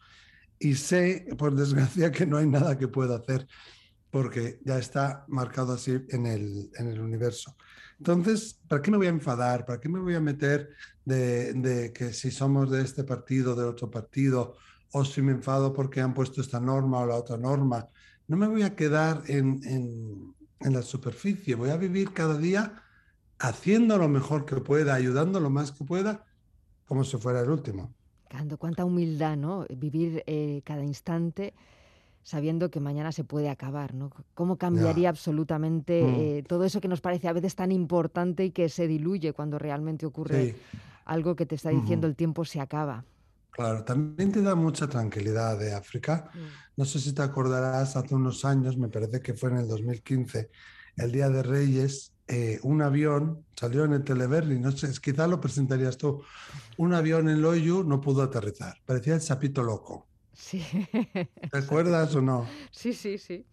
Y 0.60 0.76
sé, 0.76 1.28
por 1.38 1.56
desgracia, 1.56 2.12
que 2.12 2.26
no 2.26 2.38
hay 2.38 2.48
nada 2.48 2.78
que 2.78 2.88
pueda 2.88 3.18
hacer 3.18 3.48
porque 4.10 4.60
ya 4.64 4.78
está 4.78 5.26
marcado 5.28 5.74
así 5.74 6.00
en 6.10 6.26
el, 6.26 6.72
en 6.78 6.88
el 6.88 7.00
universo. 7.02 7.56
Entonces, 8.00 8.60
¿para 8.68 8.82
qué 8.82 8.92
me 8.92 8.98
voy 8.98 9.08
a 9.08 9.12
enfadar? 9.12 9.66
¿Para 9.66 9.80
qué 9.80 9.90
me 9.90 10.00
voy 10.00 10.16
a 10.16 10.22
meter 10.22 10.70
de, 11.04 11.54
de, 11.54 11.94
que 11.94 12.14
si 12.14 12.32
somos 12.32 12.70
de 12.70 12.82
este 12.82 13.04
partido, 13.04 13.56
de 13.56 13.66
otro 13.66 13.90
partido, 13.90 14.56
o 14.92 15.04
si 15.04 15.22
me 15.22 15.32
enfado 15.32 15.74
porque 15.74 16.02
han 16.02 16.14
puesto 16.14 16.42
esta 16.42 16.60
norma 16.60 17.00
o 17.00 17.06
la 17.06 17.16
otra 17.16 17.38
norma? 17.38 17.88
No 18.28 18.38
me 18.38 18.48
voy 18.48 18.64
a 18.64 18.76
quedar 18.76 19.24
en, 19.28 19.60
en, 19.64 20.36
en 20.60 20.74
la 20.74 20.82
superficie, 20.82 21.56
voy 21.56 21.70
a 21.70 21.78
vivir 21.78 22.14
cada 22.14 22.38
día 22.38 22.84
haciendo 23.40 23.98
lo 23.98 24.08
mejor 24.08 24.46
que 24.46 24.56
pueda, 24.58 24.94
ayudando 24.94 25.40
lo 25.40 25.50
más 25.50 25.72
que 25.72 25.84
pueda, 25.84 26.26
como 26.86 27.04
si 27.04 27.18
fuera 27.18 27.42
el 27.42 27.50
último. 27.50 27.94
Cuánta 28.60 28.86
humildad, 28.86 29.38
¿no? 29.38 29.66
Vivir 29.70 30.24
eh, 30.28 30.62
cada 30.66 30.84
instante 30.84 31.54
sabiendo 32.28 32.70
que 32.70 32.82
mañana 32.82 33.14
se 33.14 33.24
puede 33.24 33.48
acabar, 33.48 33.94
¿no? 33.94 34.12
¿Cómo 34.34 34.58
cambiaría 34.58 35.04
yeah. 35.04 35.10
absolutamente 35.10 36.04
mm. 36.04 36.16
eh, 36.18 36.44
todo 36.46 36.66
eso 36.66 36.82
que 36.82 36.90
nos 36.90 37.00
parece 37.00 37.30
a 37.30 37.34
veces 37.34 37.56
tan 37.56 37.72
importante 37.72 38.44
y 38.44 38.52
que 38.52 38.68
se 38.68 38.86
diluye 38.86 39.32
cuando 39.32 39.58
realmente 39.58 40.06
ocurre 40.06 40.48
sí. 40.48 40.56
algo 41.06 41.38
que 41.38 41.46
te 41.46 41.56
está 41.56 41.70
diciendo 41.70 42.06
mm 42.06 42.10
-hmm. 42.10 42.12
el 42.12 42.16
tiempo 42.18 42.44
se 42.44 42.60
acaba? 42.60 43.06
Claro, 43.52 43.86
también 43.86 44.34
te 44.34 44.42
da 44.42 44.56
mucha 44.56 44.90
tranquilidad 44.90 45.58
de 45.58 45.74
África. 45.74 46.30
Mm. 46.34 46.38
No 46.76 46.84
sé 46.84 47.00
si 47.00 47.14
te 47.14 47.22
acordarás, 47.22 47.96
hace 47.96 48.14
unos 48.14 48.44
años, 48.44 48.76
me 48.76 48.90
parece 48.90 49.22
que 49.22 49.34
fue 49.34 49.50
en 49.52 49.60
el 49.60 49.68
2015, 49.70 50.50
el 50.98 51.12
Día 51.14 51.30
de 51.30 51.44
Reyes, 51.44 52.12
eh, 52.28 52.60
un 52.64 52.82
avión 52.82 53.46
salió 53.56 53.86
en 53.86 53.94
el 53.94 54.04
Televerri, 54.04 54.60
no 54.60 54.74
sé, 54.74 54.90
quizás 55.02 55.30
lo 55.30 55.40
presentarías 55.40 55.98
tú. 55.98 56.22
Un 56.76 56.94
avión 56.94 57.30
en 57.30 57.42
Loyu 57.42 57.86
no 57.86 58.02
pudo 58.02 58.22
aterrizar, 58.22 58.76
parecía 58.86 59.14
el 59.14 59.22
sapito 59.22 59.64
loco. 59.64 60.08
Sí. 60.38 60.64
¿Te 61.52 61.58
acuerdas 61.58 62.16
o 62.16 62.22
no? 62.22 62.48
Sí, 62.72 62.94
sí, 62.94 63.18
sí. 63.18 63.46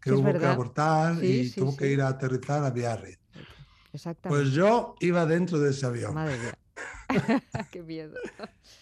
Que 0.00 0.10
sí, 0.10 0.16
hubo 0.16 0.32
que 0.38 0.46
abortar 0.46 1.16
sí, 1.20 1.44
y 1.44 1.50
sí, 1.50 1.60
tuvo 1.60 1.76
que 1.76 1.88
ir 1.88 2.00
a 2.00 2.08
aterrizar 2.08 2.64
a 2.64 2.70
Biarritz. 2.70 3.18
Exactamente. 3.92 4.44
Pues 4.44 4.54
yo 4.54 4.94
iba 5.00 5.26
dentro 5.26 5.58
de 5.58 5.70
ese 5.70 5.86
avión. 5.86 6.14
Madre 6.14 6.38
mía. 6.38 6.58
Qué 7.70 7.82
miedo. 7.82 8.14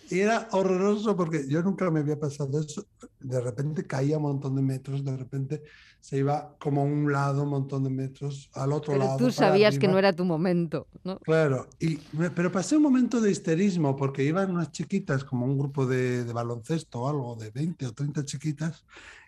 Y 0.09 0.21
era 0.21 0.49
horroroso 0.53 1.17
porque 1.17 1.47
yo 1.49 1.63
nunca 1.63 1.91
me 1.91 2.01
había 2.01 2.19
pasado 2.19 2.61
eso. 2.61 2.87
De 3.19 3.41
repente 3.41 3.87
caía 3.87 4.17
un 4.17 4.25
montón 4.25 4.57
de 4.57 4.63
metros, 4.63 5.05
de 5.05 5.17
repente 5.17 5.63
se 6.01 6.19
iba 6.19 6.57
como 6.59 6.83
a 6.83 6.85
un 6.85 7.11
lado 7.13 7.43
un 7.43 7.51
montón 7.51 7.85
de 7.85 7.91
metros, 7.91 8.51
al 8.55 8.73
otro 8.73 8.93
pero 8.93 9.05
lado. 9.05 9.19
Tú 9.19 9.31
sabías 9.31 9.79
que 9.79 9.89
no 9.89 9.99
era 9.99 10.15
tu 10.15 10.25
momento, 10.25 10.87
¿no? 11.05 11.19
Claro, 11.21 11.69
y 11.79 11.97
pero 12.35 12.51
pasé 12.51 12.77
un 12.77 12.83
momento 12.83 13.21
de 13.21 13.31
histerismo 13.31 13.97
porque 13.97 14.25
iban 14.25 14.51
unas 14.51 14.73
chiquitas, 14.73 15.25
como 15.25 15.47
un 15.47 15.59
grupo 15.59 15.87
de, 15.87 16.25
de 16.25 16.33
baloncesto 16.33 17.03
o 17.03 17.09
algo, 17.09 17.37
de 17.37 17.51
20 17.51 17.87
o 17.87 17.93
30 17.93 18.25
chiquitas, 18.25 18.85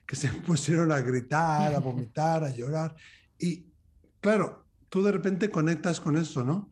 que 0.06 0.16
se 0.16 0.28
pusieron 0.46 0.92
a 0.92 1.00
gritar, 1.00 1.74
a 1.74 1.78
vomitar, 1.80 2.44
a 2.44 2.50
llorar. 2.50 2.94
Y 3.38 3.66
claro, 4.20 4.64
tú 4.88 5.02
de 5.02 5.12
repente 5.12 5.50
conectas 5.50 6.00
con 6.00 6.16
eso, 6.16 6.44
¿no? 6.44 6.70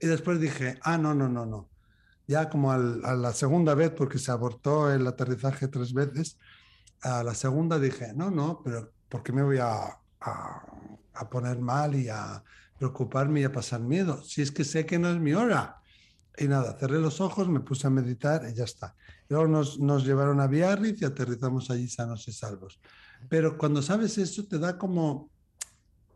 Y 0.00 0.06
después 0.06 0.40
dije, 0.40 0.78
ah, 0.82 0.98
no, 0.98 1.14
no, 1.14 1.28
no, 1.28 1.46
no. 1.46 1.68
Ya 2.26 2.50
como 2.50 2.72
al, 2.72 3.04
a 3.04 3.14
la 3.14 3.32
segunda 3.32 3.74
vez, 3.74 3.90
porque 3.90 4.18
se 4.18 4.30
abortó 4.30 4.92
el 4.92 5.06
aterrizaje 5.06 5.68
tres 5.68 5.92
veces, 5.92 6.38
a 7.02 7.22
la 7.22 7.34
segunda 7.34 7.78
dije, 7.78 8.12
no, 8.14 8.30
no, 8.30 8.60
pero 8.62 8.92
¿por 9.08 9.22
qué 9.22 9.32
me 9.32 9.42
voy 9.42 9.58
a, 9.58 9.98
a, 10.20 10.62
a 11.14 11.30
poner 11.30 11.58
mal 11.58 11.94
y 11.94 12.08
a 12.08 12.42
preocuparme 12.78 13.40
y 13.40 13.44
a 13.44 13.52
pasar 13.52 13.80
miedo? 13.80 14.22
Si 14.22 14.42
es 14.42 14.50
que 14.50 14.64
sé 14.64 14.84
que 14.84 14.98
no 14.98 15.10
es 15.10 15.18
mi 15.18 15.32
hora. 15.32 15.76
Y 16.36 16.46
nada, 16.46 16.76
cerré 16.78 17.00
los 17.00 17.20
ojos, 17.20 17.48
me 17.48 17.60
puse 17.60 17.86
a 17.86 17.90
meditar 17.90 18.46
y 18.48 18.54
ya 18.54 18.64
está. 18.64 18.94
Luego 19.28 19.48
nos, 19.48 19.80
nos 19.80 20.04
llevaron 20.04 20.40
a 20.40 20.46
Biarritz 20.46 21.02
y 21.02 21.04
aterrizamos 21.04 21.70
allí 21.70 21.88
sanos 21.88 22.28
y 22.28 22.32
salvos. 22.32 22.80
Pero 23.28 23.58
cuando 23.58 23.82
sabes 23.82 24.18
eso, 24.18 24.46
te 24.46 24.58
da 24.58 24.78
como, 24.78 25.30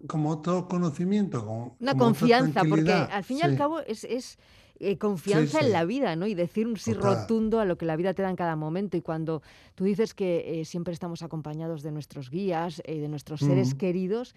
como 0.07 0.31
otro 0.31 0.69
conocimiento. 0.69 1.45
Como, 1.45 1.77
Una 1.81 1.93
como 1.93 2.05
confianza, 2.05 2.63
porque 2.69 2.93
al 2.93 3.25
fin 3.25 3.39
y 3.39 3.41
sí. 3.41 3.47
al 3.47 3.57
cabo 3.57 3.81
es, 3.81 4.05
es 4.05 4.39
eh, 4.77 4.99
confianza 4.99 5.59
sí, 5.59 5.59
sí. 5.61 5.67
en 5.67 5.73
la 5.73 5.85
vida, 5.85 6.17
¿no? 6.17 6.27
Y 6.27 6.35
decir 6.35 6.67
un 6.67 6.77
sí 6.77 6.93
Total. 6.93 7.21
rotundo 7.21 7.61
a 7.61 7.65
lo 7.65 7.79
que 7.79 7.87
la 7.87 7.97
vida 7.97 8.15
te 8.15 8.23
da 8.23 8.31
en 8.31 8.37
cada 8.37 8.57
momento. 8.57 8.97
Y 8.97 9.03
cuando 9.03 9.43
tú 9.75 9.85
dices 9.85 10.15
que 10.15 10.61
eh, 10.61 10.65
siempre 10.65 10.93
estamos 10.93 11.23
acompañados 11.23 11.83
de 11.83 11.93
nuestros 11.93 12.31
guías, 12.31 12.83
eh, 12.85 13.01
de 13.01 13.09
nuestros 13.09 13.41
seres 13.41 13.75
mm. 13.75 13.79
queridos, 13.79 14.35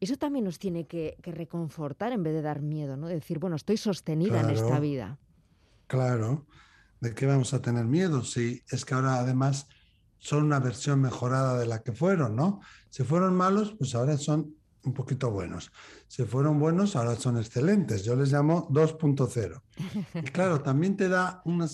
eso 0.00 0.16
también 0.16 0.44
nos 0.44 0.58
tiene 0.58 0.86
que, 0.86 1.16
que, 1.22 1.30
reconfortar 1.30 2.12
en 2.12 2.22
vez 2.22 2.32
de 2.32 2.42
dar 2.42 2.60
miedo, 2.60 2.96
¿no? 2.96 3.06
Decir, 3.06 3.38
bueno, 3.38 3.56
estoy 3.56 3.76
sostenida 3.76 4.40
claro, 4.40 4.48
en 4.48 4.54
esta 4.54 4.80
vida. 4.80 5.18
Claro. 5.86 6.46
¿De 7.00 7.14
qué 7.14 7.26
vamos 7.26 7.52
a 7.52 7.60
tener 7.60 7.84
miedo? 7.84 8.24
Si 8.24 8.62
es 8.70 8.84
que 8.84 8.94
ahora 8.94 9.18
además 9.18 9.68
son 10.18 10.44
una 10.44 10.60
versión 10.60 11.00
mejorada 11.00 11.58
de 11.58 11.66
la 11.66 11.82
que 11.82 11.92
fueron, 11.92 12.36
¿no? 12.36 12.60
Si 12.90 13.02
fueron 13.02 13.34
malos, 13.34 13.74
pues 13.76 13.94
ahora 13.94 14.16
son 14.16 14.54
un 14.84 14.94
poquito 14.94 15.30
buenos. 15.30 15.70
Si 16.08 16.24
fueron 16.24 16.58
buenos, 16.58 16.96
ahora 16.96 17.14
son 17.16 17.38
excelentes. 17.38 18.04
Yo 18.04 18.16
les 18.16 18.32
llamo 18.32 18.68
2.0. 18.70 19.62
Y 20.14 20.30
claro, 20.30 20.60
también 20.60 20.96
te 20.96 21.08
da 21.08 21.42
una, 21.44 21.66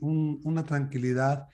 un, 0.00 0.40
una 0.44 0.64
tranquilidad 0.64 1.48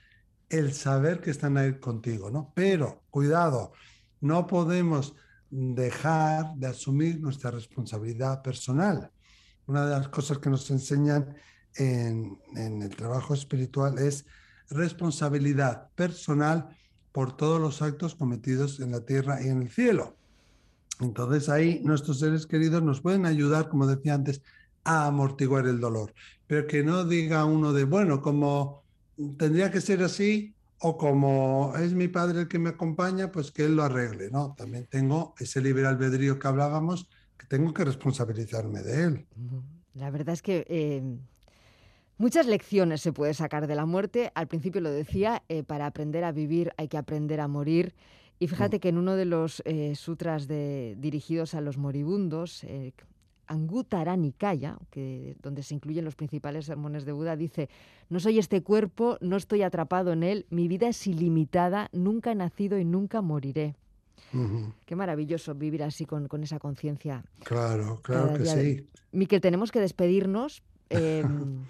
el 0.49 0.73
saber 0.73 1.21
que 1.21 1.31
están 1.31 1.57
ahí 1.57 1.79
contigo, 1.79 2.31
¿no? 2.31 2.53
Pero, 2.55 3.05
cuidado, 3.11 3.73
no 4.21 4.47
podemos 4.47 5.15
dejar 5.51 6.55
de 6.57 6.67
asumir 6.69 7.21
nuestra 7.21 7.51
responsabilidad 7.51 8.43
personal. 8.43 9.11
Una 9.67 9.87
de 9.87 9.99
las 9.99 10.09
cosas 10.09 10.39
que 10.39 10.51
nos 10.51 10.71
enseñan 10.71 11.35
en, 11.77 12.39
en 12.55 12.83
el 12.83 12.95
trabajo 12.95 13.35
espiritual 13.35 13.99
es 13.99 14.27
responsabilidad 14.69 15.91
personal 15.95 16.69
por 17.13 17.37
todos 17.37 17.61
los 17.61 17.83
actos 17.83 18.15
cometidos 18.15 18.81
en 18.81 18.93
la 18.93 19.05
tierra 19.05 19.43
y 19.43 19.49
en 19.49 19.63
el 19.63 19.71
cielo. 19.71 20.17
Entonces 21.01 21.49
ahí 21.49 21.81
nuestros 21.85 22.19
seres 22.19 22.47
queridos 22.47 22.83
nos 22.83 23.01
pueden 23.01 23.27
ayudar, 23.27 23.69
como 23.69 23.87
decía 23.87 24.15
antes, 24.15 24.43
a 24.85 25.07
amortiguar 25.07 25.67
el 25.67 25.81
dolor. 25.81 26.13
Pero 26.47 26.67
que 26.67 26.83
no 26.83 27.05
diga 27.05 27.45
uno 27.45 27.73
de, 27.73 27.85
bueno, 27.85 28.21
como 28.21 28.83
tendría 29.39 29.71
que 29.71 29.81
ser 29.81 30.03
así, 30.03 30.55
o 30.85 30.97
como 30.97 31.73
es 31.77 31.95
mi 31.95 32.09
padre 32.09 32.41
el 32.41 32.49
que 32.49 32.59
me 32.59 32.71
acompaña, 32.71 33.31
pues 33.31 33.53
que 33.53 33.65
él 33.65 33.77
lo 33.77 33.85
arregle, 33.85 34.31
¿no? 34.31 34.55
También 34.57 34.87
tengo 34.87 35.35
ese 35.39 35.61
libre 35.61 35.87
albedrío 35.87 36.39
que 36.41 36.49
hablábamos, 36.49 37.09
que 37.39 37.47
tengo 37.47 37.73
que 37.73 37.85
responsabilizarme 37.85 38.83
de 38.83 39.05
él. 39.05 39.27
La 39.95 40.11
verdad 40.11 40.35
es 40.35 40.43
que 40.43 40.67
eh, 40.69 41.03
muchas 42.19 42.47
lecciones 42.47 43.01
se 43.01 43.13
puede 43.13 43.33
sacar 43.33 43.69
de 43.69 43.77
la 43.77 43.87
muerte. 43.87 44.33
Al 44.35 44.49
principio 44.49 44.81
lo 44.81 44.91
decía, 44.91 45.45
eh, 45.49 45.63
para 45.63 45.87
aprender 45.87 46.25
a 46.25 46.33
vivir 46.33 46.73
hay 46.77 46.89
que 46.89 46.99
aprender 46.99 47.41
a 47.41 47.47
morir. 47.47 47.95
Y 48.43 48.49
fíjate 48.49 48.81
que 48.81 48.89
en 48.89 48.99
uno 48.99 49.15
de 49.15 49.25
los 49.25 49.63
eh, 49.67 49.95
sutras 49.95 50.49
de, 50.49 50.97
dirigidos 50.99 51.55
a 51.55 51.61
los 51.61 51.79
moribundos, 51.79 52.65
eh, 52.65 52.93
Anguttara 53.47 54.17
Nikaya, 54.17 54.79
que, 54.91 55.37
donde 55.41 55.63
se 55.63 55.77
incluyen 55.77 56.05
los 56.05 56.17
principales 56.17 56.67
sermones 56.67 57.05
de 57.05 57.13
Buda, 57.13 57.37
dice, 57.37 57.69
no 58.11 58.19
soy 58.19 58.41
este 58.41 58.61
cuerpo, 58.61 59.17
no 59.21 59.37
estoy 59.37 59.63
atrapado 59.63 60.13
en 60.13 60.25
él, 60.25 60.47
mi 60.51 60.67
vida 60.67 60.89
es 60.89 61.07
ilimitada, 61.07 61.89
nunca 61.93 62.33
he 62.33 62.35
nacido 62.35 62.81
y 62.81 62.85
nunca 62.85 63.21
moriré. 63.23 63.77
Qué 64.87 64.97
maravilloso 64.97 65.55
vivir 65.55 65.85
así 65.85 66.05
con, 66.05 66.27
esa 66.43 66.59
conciencia. 66.59 67.23
Claro, 67.45 68.01
claro 68.03 68.35
que 68.35 68.45
sí. 68.45 68.89
Miquel, 69.13 69.41
tenemos 69.41 69.71
que 69.71 69.79
despedirnos. 69.79 70.65
Em, 70.91 71.65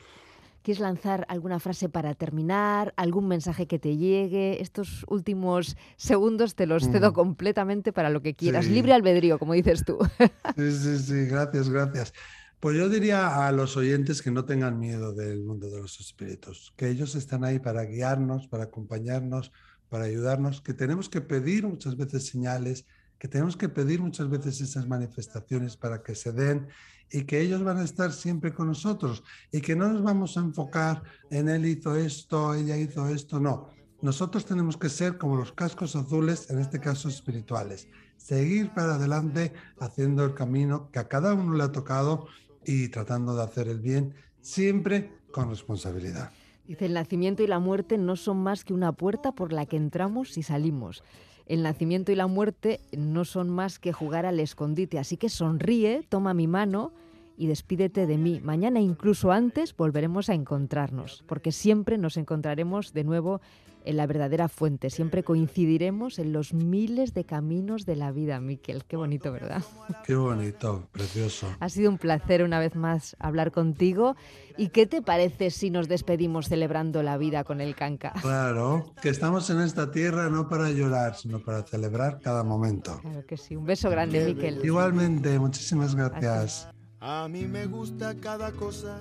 ¿Quieres 0.63 0.81
lanzar 0.81 1.27
alguna 1.29 1.59
frase 1.59 1.89
para 1.89 2.15
terminar? 2.15 2.95
¿Algún 2.97 3.27
mensaje 3.27 3.67
que 3.67 3.81
te 3.81 3.97
llegue? 3.97 4.63
Estos 4.63 5.05
últimos 5.09 5.77
segundos 5.97 6.55
te 6.55 6.67
los 6.67 6.89
cedo 6.89 7.11
mm. 7.11 7.15
completamente 7.15 7.93
para 7.93 8.11
lo 8.11 8.23
que 8.23 8.35
quieras. 8.35 8.67
Libre 8.67 8.93
albedrío, 8.93 9.39
como 9.39 9.55
dices 9.55 9.85
tú. 9.85 9.99
Sí, 10.57 10.71
sí, 10.73 10.99
sí, 10.99 11.27
gracias, 11.27 11.69
gracias. 11.69 12.13
Pues 12.61 12.77
yo 12.77 12.89
diría 12.89 13.47
a 13.47 13.51
los 13.51 13.77
oyentes 13.77 14.23
que 14.23 14.31
no 14.31 14.45
tengan 14.45 14.79
miedo 14.79 15.13
del 15.13 15.43
mundo 15.43 15.69
de 15.69 15.81
los 15.81 15.99
espíritus, 15.99 16.73
que 16.77 16.89
ellos 16.89 17.17
están 17.17 17.43
ahí 17.43 17.59
para 17.59 17.83
guiarnos, 17.83 18.47
para 18.47 18.65
acompañarnos, 18.65 19.51
para 19.89 20.05
ayudarnos, 20.05 20.61
que 20.61 20.75
tenemos 20.75 21.09
que 21.09 21.21
pedir 21.21 21.67
muchas 21.67 21.97
veces 21.97 22.27
señales, 22.27 22.87
que 23.23 23.29
tenemos 23.29 23.57
que 23.57 23.69
pedir 23.69 24.01
muchas 24.01 24.29
veces 24.29 24.61
esas 24.61 24.89
manifestaciones 24.89 25.77
para 25.77 26.03
que 26.03 26.17
se 26.17 26.33
den 26.33 26.67
y 27.09 27.23
que 27.23 27.41
ellos 27.41 27.63
van 27.63 27.77
a 27.77 27.85
estar 27.85 28.11
siempre 28.11 28.53
con 28.53 28.67
nosotros 28.67 29.23
y 29.53 29.61
que 29.61 29.77
no 29.77 29.89
nos 29.93 30.03
vamos 30.03 30.37
a 30.37 30.41
enfocar 30.41 31.05
en 31.31 31.49
él 31.49 31.65
hizo 31.67 31.95
esto, 31.95 32.53
ella 32.53 32.77
hizo 32.77 33.09
esto, 33.09 33.39
no. 33.39 33.69
Nosotros 34.01 34.45
tenemos 34.45 34.77
que 34.77 34.89
ser 34.89 35.19
como 35.19 35.37
los 35.37 35.53
cascos 35.53 35.95
azules, 35.95 36.51
en 36.51 36.59
este 36.59 36.81
caso 36.81 37.09
espirituales, 37.09 37.87
seguir 38.17 38.75
para 38.75 38.97
adelante 38.97 39.53
haciendo 39.79 40.25
el 40.25 40.35
camino 40.35 40.91
que 40.91 40.99
a 40.99 41.07
cada 41.07 41.33
uno 41.33 41.55
le 41.55 41.63
ha 41.63 41.71
tocado 41.71 42.27
y 42.67 42.89
tratando 42.89 43.37
de 43.37 43.45
hacer 43.45 43.69
el 43.69 43.79
bien, 43.79 44.17
siempre 44.41 45.13
con 45.31 45.49
responsabilidad. 45.49 46.33
Dice, 46.67 46.87
el 46.87 46.95
nacimiento 46.95 47.45
y 47.45 47.47
la 47.47 47.61
muerte 47.61 47.99
no 47.99 48.17
son 48.17 48.43
más 48.43 48.65
que 48.65 48.75
una 48.75 48.91
puerta 48.91 49.31
por 49.31 49.53
la 49.53 49.67
que 49.67 49.77
entramos 49.77 50.37
y 50.39 50.43
salimos. 50.43 51.05
El 51.47 51.63
nacimiento 51.63 52.13
y 52.13 52.15
la 52.15 52.27
muerte 52.27 52.81
no 52.97 53.25
son 53.25 53.51
más 53.51 53.79
que 53.79 53.93
jugar 53.93 54.27
al 54.27 54.41
escondite, 54.41 54.99
así 54.99 55.17
que 55.17 55.29
sonríe, 55.29 56.05
toma 56.09 56.35
mi 56.35 56.47
mano 56.47 56.93
y 57.37 57.47
despídete 57.47 58.07
de 58.07 58.19
mí. 58.19 58.41
Mañana, 58.41 58.81
incluso 58.81 59.33
antes, 59.33 59.77
volveremos 59.77 60.29
a 60.29 60.35
encontrarnos, 60.35 61.25
porque 61.27 61.53
siempre 61.53 61.99
nos 61.99 62.17
encontraremos 62.17 62.93
de 62.93 63.05
nuevo 63.05 63.41
en 63.85 63.97
la 63.97 64.07
verdadera 64.07 64.49
fuente. 64.49 64.91
Siempre 64.91 65.23
coincidiremos 65.23 66.19
en 66.19 66.33
los 66.33 66.53
miles 66.53 67.15
de 67.15 67.25
caminos 67.25 67.85
de 67.85 67.97
la 67.97 68.13
vida, 68.13 68.41
Miquel. 68.41 68.85
Qué 68.85 68.97
bonito, 68.97 69.33
¿verdad? 69.33 69.63
Qué 70.05 70.15
bonito, 70.15 70.89
precioso. 70.93 71.49
Ha 71.61 71.69
sido 71.69 71.91
un 71.91 71.99
placer 71.99 72.43
una 72.43 72.59
vez 72.59 72.77
más 72.77 73.17
hablar 73.19 73.53
contigo. 73.53 74.17
¿Y 74.57 74.69
qué 74.69 74.87
te 74.87 75.03
parece 75.03 75.51
si 75.51 75.71
nos 75.71 75.89
despedimos 75.89 76.49
celebrando 76.49 77.03
la 77.03 77.17
vida 77.17 77.45
con 77.45 77.61
el 77.61 77.75
canca? 77.75 78.13
Claro, 78.21 78.93
que 79.01 79.09
estamos 79.09 79.49
en 79.51 79.61
esta 79.61 79.91
tierra 79.91 80.29
no 80.29 80.49
para 80.49 80.71
llorar, 80.71 81.17
sino 81.17 81.41
para 81.41 81.63
celebrar 81.63 82.21
cada 82.21 82.45
momento. 82.45 82.99
Claro 83.01 83.27
que 83.27 83.37
sí. 83.37 83.57
Un 83.57 83.65
beso 83.65 83.89
grande, 83.91 84.25
Miquel. 84.25 84.65
Igualmente, 84.65 85.39
muchísimas 85.39 85.95
gracias. 85.95 86.69
A 87.01 87.27
mí 87.29 87.47
me 87.47 87.67
gusta 87.67 88.15
cada 88.21 88.53
cosa 88.53 89.01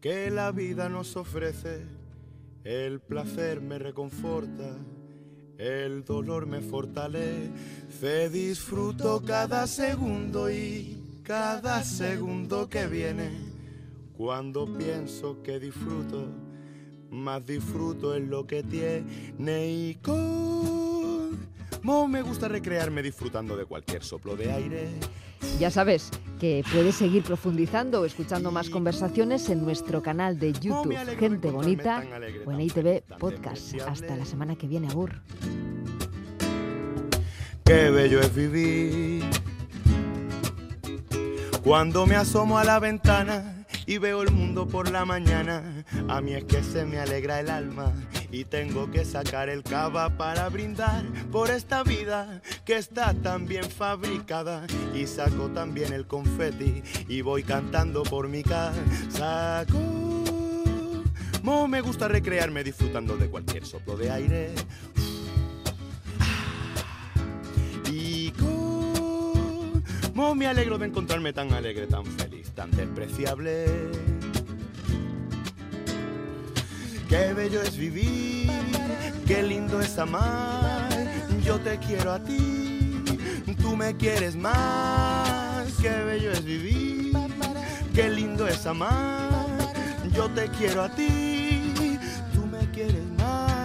que 0.00 0.30
la 0.30 0.52
vida 0.52 0.88
nos 0.88 1.16
ofrece. 1.16 2.01
El 2.64 3.00
placer 3.00 3.60
me 3.60 3.78
reconforta, 3.78 4.76
el 5.58 6.04
dolor 6.04 6.46
me 6.46 6.60
fortalece. 6.60 7.50
Disfruto 8.30 9.22
cada 9.22 9.66
segundo 9.66 10.50
y 10.50 11.20
cada 11.24 11.82
segundo 11.82 12.68
que 12.68 12.86
viene. 12.86 13.30
Cuando 14.16 14.66
pienso 14.76 15.42
que 15.42 15.58
disfruto, 15.58 16.26
más 17.10 17.44
disfruto 17.44 18.14
en 18.14 18.30
lo 18.30 18.46
que 18.46 18.62
tiene 18.62 19.66
y 19.68 19.96
como 19.96 21.32
me 22.08 22.22
gusta 22.22 22.46
recrearme 22.48 23.02
disfrutando 23.02 23.56
de 23.56 23.66
cualquier 23.66 24.04
soplo 24.04 24.36
de 24.36 24.52
aire 24.52 24.88
ya 25.58 25.70
sabes 25.70 26.10
que 26.40 26.64
puedes 26.72 26.96
seguir 26.96 27.22
profundizando 27.22 28.00
o 28.00 28.04
escuchando 28.04 28.50
más 28.50 28.68
conversaciones 28.68 29.48
en 29.48 29.62
nuestro 29.62 30.02
canal 30.02 30.38
de 30.38 30.52
YouTube 30.52 30.96
Gente 31.18 31.50
Bonita 31.50 32.02
o 32.44 32.52
en 32.52 32.60
ITV 32.60 33.02
Podcast. 33.18 33.74
Hasta 33.86 34.16
la 34.16 34.24
semana 34.24 34.56
que 34.56 34.66
viene, 34.66 34.88
Agur. 34.88 35.22
Qué 37.64 37.90
bello 37.90 38.20
es 38.20 38.34
vivir 38.34 39.24
cuando 41.62 42.06
me 42.06 42.16
asomo 42.16 42.58
a 42.58 42.64
la 42.64 42.80
ventana 42.80 43.61
y 43.86 43.98
veo 43.98 44.22
el 44.22 44.30
mundo 44.30 44.66
por 44.66 44.90
la 44.90 45.04
mañana. 45.04 45.84
A 46.08 46.20
mí 46.20 46.34
es 46.34 46.44
que 46.44 46.62
se 46.62 46.84
me 46.84 46.98
alegra 46.98 47.40
el 47.40 47.50
alma 47.50 47.92
y 48.30 48.44
tengo 48.44 48.90
que 48.90 49.04
sacar 49.04 49.48
el 49.48 49.62
cava 49.62 50.16
para 50.16 50.48
brindar 50.48 51.04
por 51.30 51.50
esta 51.50 51.82
vida 51.82 52.40
que 52.64 52.76
está 52.76 53.14
tan 53.14 53.46
bien 53.46 53.64
fabricada 53.64 54.66
y 54.94 55.06
saco 55.06 55.48
también 55.48 55.92
el 55.92 56.06
confeti 56.06 56.82
y 57.08 57.20
voy 57.20 57.42
cantando 57.42 58.02
por 58.02 58.28
mi 58.28 58.42
casa. 58.42 59.64
Como 59.70 61.68
me 61.68 61.80
gusta 61.80 62.08
recrearme 62.08 62.64
disfrutando 62.64 63.16
de 63.16 63.28
cualquier 63.28 63.66
soplo 63.66 63.96
de 63.96 64.10
aire. 64.10 64.50
Y 67.90 68.30
como 68.32 70.34
me 70.34 70.46
alegro 70.46 70.78
de 70.78 70.86
encontrarme 70.86 71.32
tan 71.32 71.52
alegre, 71.52 71.86
tan 71.86 72.06
feliz, 72.06 72.41
tan 72.54 72.70
despreciable. 72.70 73.66
Qué 77.08 77.32
bello 77.34 77.60
es 77.62 77.76
vivir, 77.76 78.50
qué 79.26 79.42
lindo 79.42 79.80
es 79.80 79.98
amar. 79.98 80.88
Yo 81.44 81.58
te 81.60 81.78
quiero 81.78 82.12
a 82.12 82.18
ti, 82.22 83.02
tú 83.60 83.76
me 83.76 83.96
quieres 83.96 84.36
más. 84.36 85.66
Qué 85.80 85.90
bello 85.90 86.32
es 86.32 86.44
vivir, 86.44 87.12
qué 87.94 88.08
lindo 88.08 88.46
es 88.48 88.64
amar. 88.66 89.30
Yo 90.14 90.28
te 90.30 90.48
quiero 90.48 90.82
a 90.82 90.88
ti, 90.94 91.98
tú 92.32 92.46
me 92.46 92.70
quieres 92.70 93.06
más. 93.18 93.62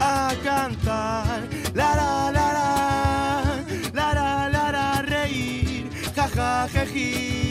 A 0.00 0.32
cantar, 0.44 1.48
la 1.74 1.96
la 1.96 2.30
la 2.32 2.52
la, 2.52 3.64
la 3.94 4.14
la 4.14 4.48
la 4.48 4.72
la, 4.72 5.02
reír, 5.02 5.90
jaja 6.14 6.68
jeji, 6.68 7.41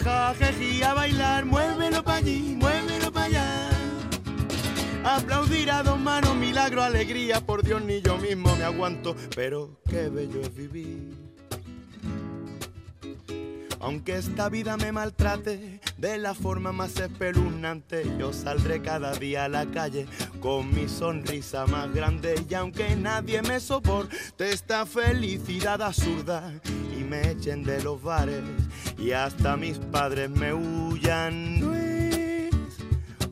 a 0.00 0.94
bailar, 0.94 1.44
muévelo 1.44 2.02
pa' 2.02 2.16
allí, 2.16 2.56
muévelo 2.56 3.12
pa' 3.12 3.24
allá. 3.24 3.70
Aplaudir 5.04 5.70
a 5.70 5.82
dos 5.82 5.98
manos, 5.98 6.34
milagro, 6.36 6.82
alegría, 6.82 7.40
por 7.40 7.62
Dios 7.62 7.82
ni 7.82 8.00
yo 8.00 8.16
mismo 8.16 8.54
me 8.56 8.64
aguanto, 8.64 9.14
pero 9.34 9.80
qué 9.88 10.08
bello 10.08 10.40
es 10.40 10.54
vivir. 10.54 11.12
Aunque 13.80 14.16
esta 14.16 14.48
vida 14.48 14.76
me 14.76 14.92
maltrate 14.92 15.80
de 15.98 16.18
la 16.18 16.34
forma 16.34 16.70
más 16.70 16.96
espeluznante, 16.98 18.04
yo 18.16 18.32
saldré 18.32 18.80
cada 18.80 19.12
día 19.12 19.44
a 19.44 19.48
la 19.48 19.66
calle 19.66 20.06
con 20.40 20.72
mi 20.72 20.88
sonrisa 20.88 21.66
más 21.66 21.92
grande. 21.92 22.46
Y 22.48 22.54
aunque 22.54 22.94
nadie 22.94 23.42
me 23.42 23.58
soporte 23.58 24.16
esta 24.38 24.86
felicidad 24.86 25.82
absurda 25.82 26.52
me 27.12 27.30
echen 27.30 27.62
de 27.62 27.82
los 27.82 28.02
bares 28.02 28.40
y 28.96 29.10
hasta 29.10 29.58
mis 29.58 29.76
padres 29.76 30.30
me 30.30 30.54
huyan 30.54 31.60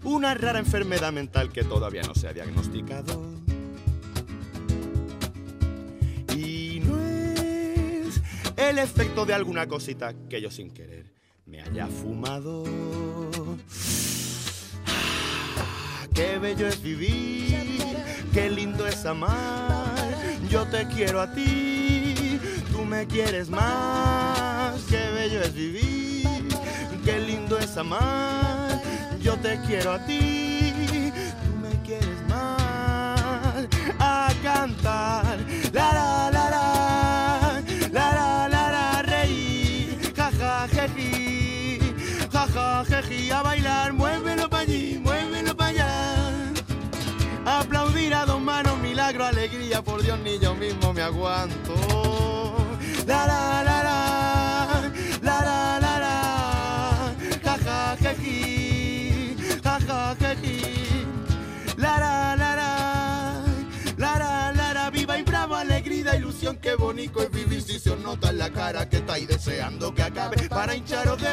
una 0.04 0.34
rara 0.34 0.58
enfermedad 0.58 1.10
mental 1.14 1.50
que 1.50 1.64
todavía 1.64 2.02
no 2.02 2.14
se 2.14 2.28
ha 2.28 2.34
diagnosticado. 2.34 3.24
Y 6.36 6.82
no 6.84 7.00
es 7.00 8.20
el 8.58 8.78
efecto 8.78 9.24
de 9.24 9.32
alguna 9.32 9.66
cosita 9.66 10.12
que 10.28 10.42
yo 10.42 10.50
sin 10.50 10.70
querer 10.72 11.06
me 11.46 11.62
haya 11.62 11.86
fumado. 11.86 12.64
Ah, 14.86 16.06
qué 16.14 16.38
bello 16.38 16.68
es 16.68 16.82
vivir, 16.82 17.56
qué 18.34 18.50
lindo 18.50 18.86
es 18.86 19.06
amar. 19.06 19.94
Yo 20.50 20.66
te 20.66 20.86
quiero 20.88 21.22
a 21.22 21.32
ti, 21.32 22.09
me 22.90 23.07
quieres 23.07 23.48
más. 23.48 24.83
Qué 24.90 25.11
bello 25.14 25.40
es 25.40 25.55
vivir, 25.55 26.26
qué 27.05 27.18
lindo 27.20 27.59
es 27.59 27.76
amar 27.76 28.61
yo 29.22 29.37
te 29.37 29.61
quiero 29.66 29.92
a 29.92 29.98
ti, 30.07 30.72
tú 31.44 31.57
me 31.62 31.70
quieres 31.87 32.22
más. 32.29 33.68
A 33.98 34.33
cantar, 34.42 35.38
la 35.72 35.92
la 35.92 36.31
la 36.33 36.50
la, 36.50 37.62
la 37.92 38.12
la 38.12 38.48
la 38.48 38.70
la, 38.70 39.03
reír, 39.03 40.12
jaja 40.16 40.66
jeji, 40.68 41.79
jaja 42.33 42.85
jeji, 42.87 43.31
a 43.31 43.42
bailar, 43.42 43.92
muévelo 43.92 44.48
pa' 44.48 44.61
allí, 44.61 44.98
muévelo 44.98 45.55
pa' 45.55 45.66
allá. 45.66 46.53
Aplaudir 47.44 48.14
a 48.14 48.24
dos 48.24 48.40
manos, 48.40 48.79
milagro, 48.79 49.24
alegría 49.24 49.83
por 49.83 50.03
me 50.94 51.03
aguanto. 51.03 52.09
La 53.10 53.26
la 53.26 53.62
la 53.64 53.82
la, 53.82 53.96
la 55.20 55.38
la 55.42 55.80
la 55.84 55.94
la, 55.98 56.14
ja 57.42 57.54
ja 57.58 57.96
ja 58.00 58.12
ji, 58.14 59.34
ji. 60.42 60.56
La 61.76 61.98
la 61.98 62.36
la 62.36 62.54
la, 62.54 62.70
la 63.98 64.12
la 64.16 64.52
la 64.52 64.72
la, 64.74 64.90
viva 64.90 65.18
y 65.18 65.22
bravo, 65.24 65.56
alegría, 65.56 66.14
ilusión, 66.14 66.58
qué 66.58 66.76
bonito 66.76 67.20
es 67.20 67.32
vivir 67.32 67.60
si 67.62 67.80
se 67.80 67.90
os 67.90 67.98
nota 67.98 68.30
en 68.30 68.38
la 68.38 68.50
cara 68.50 68.88
que 68.88 68.98
estáis 68.98 69.26
deseando 69.26 69.92
que 69.92 70.04
acabe 70.04 70.48
para 70.48 70.76
hincharos 70.76 71.20
de 71.20 71.30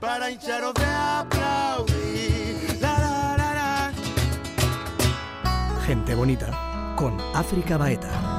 para 0.00 0.28
hincharos 0.32 0.74
de 0.74 0.84
aplaudir. 0.84 2.76
La 2.80 2.98
la 2.98 3.36
la 3.36 3.54
la. 3.54 3.92
Gente 5.86 6.16
bonita 6.16 6.94
con 6.96 7.20
África 7.36 7.76
Baeta. 7.76 8.37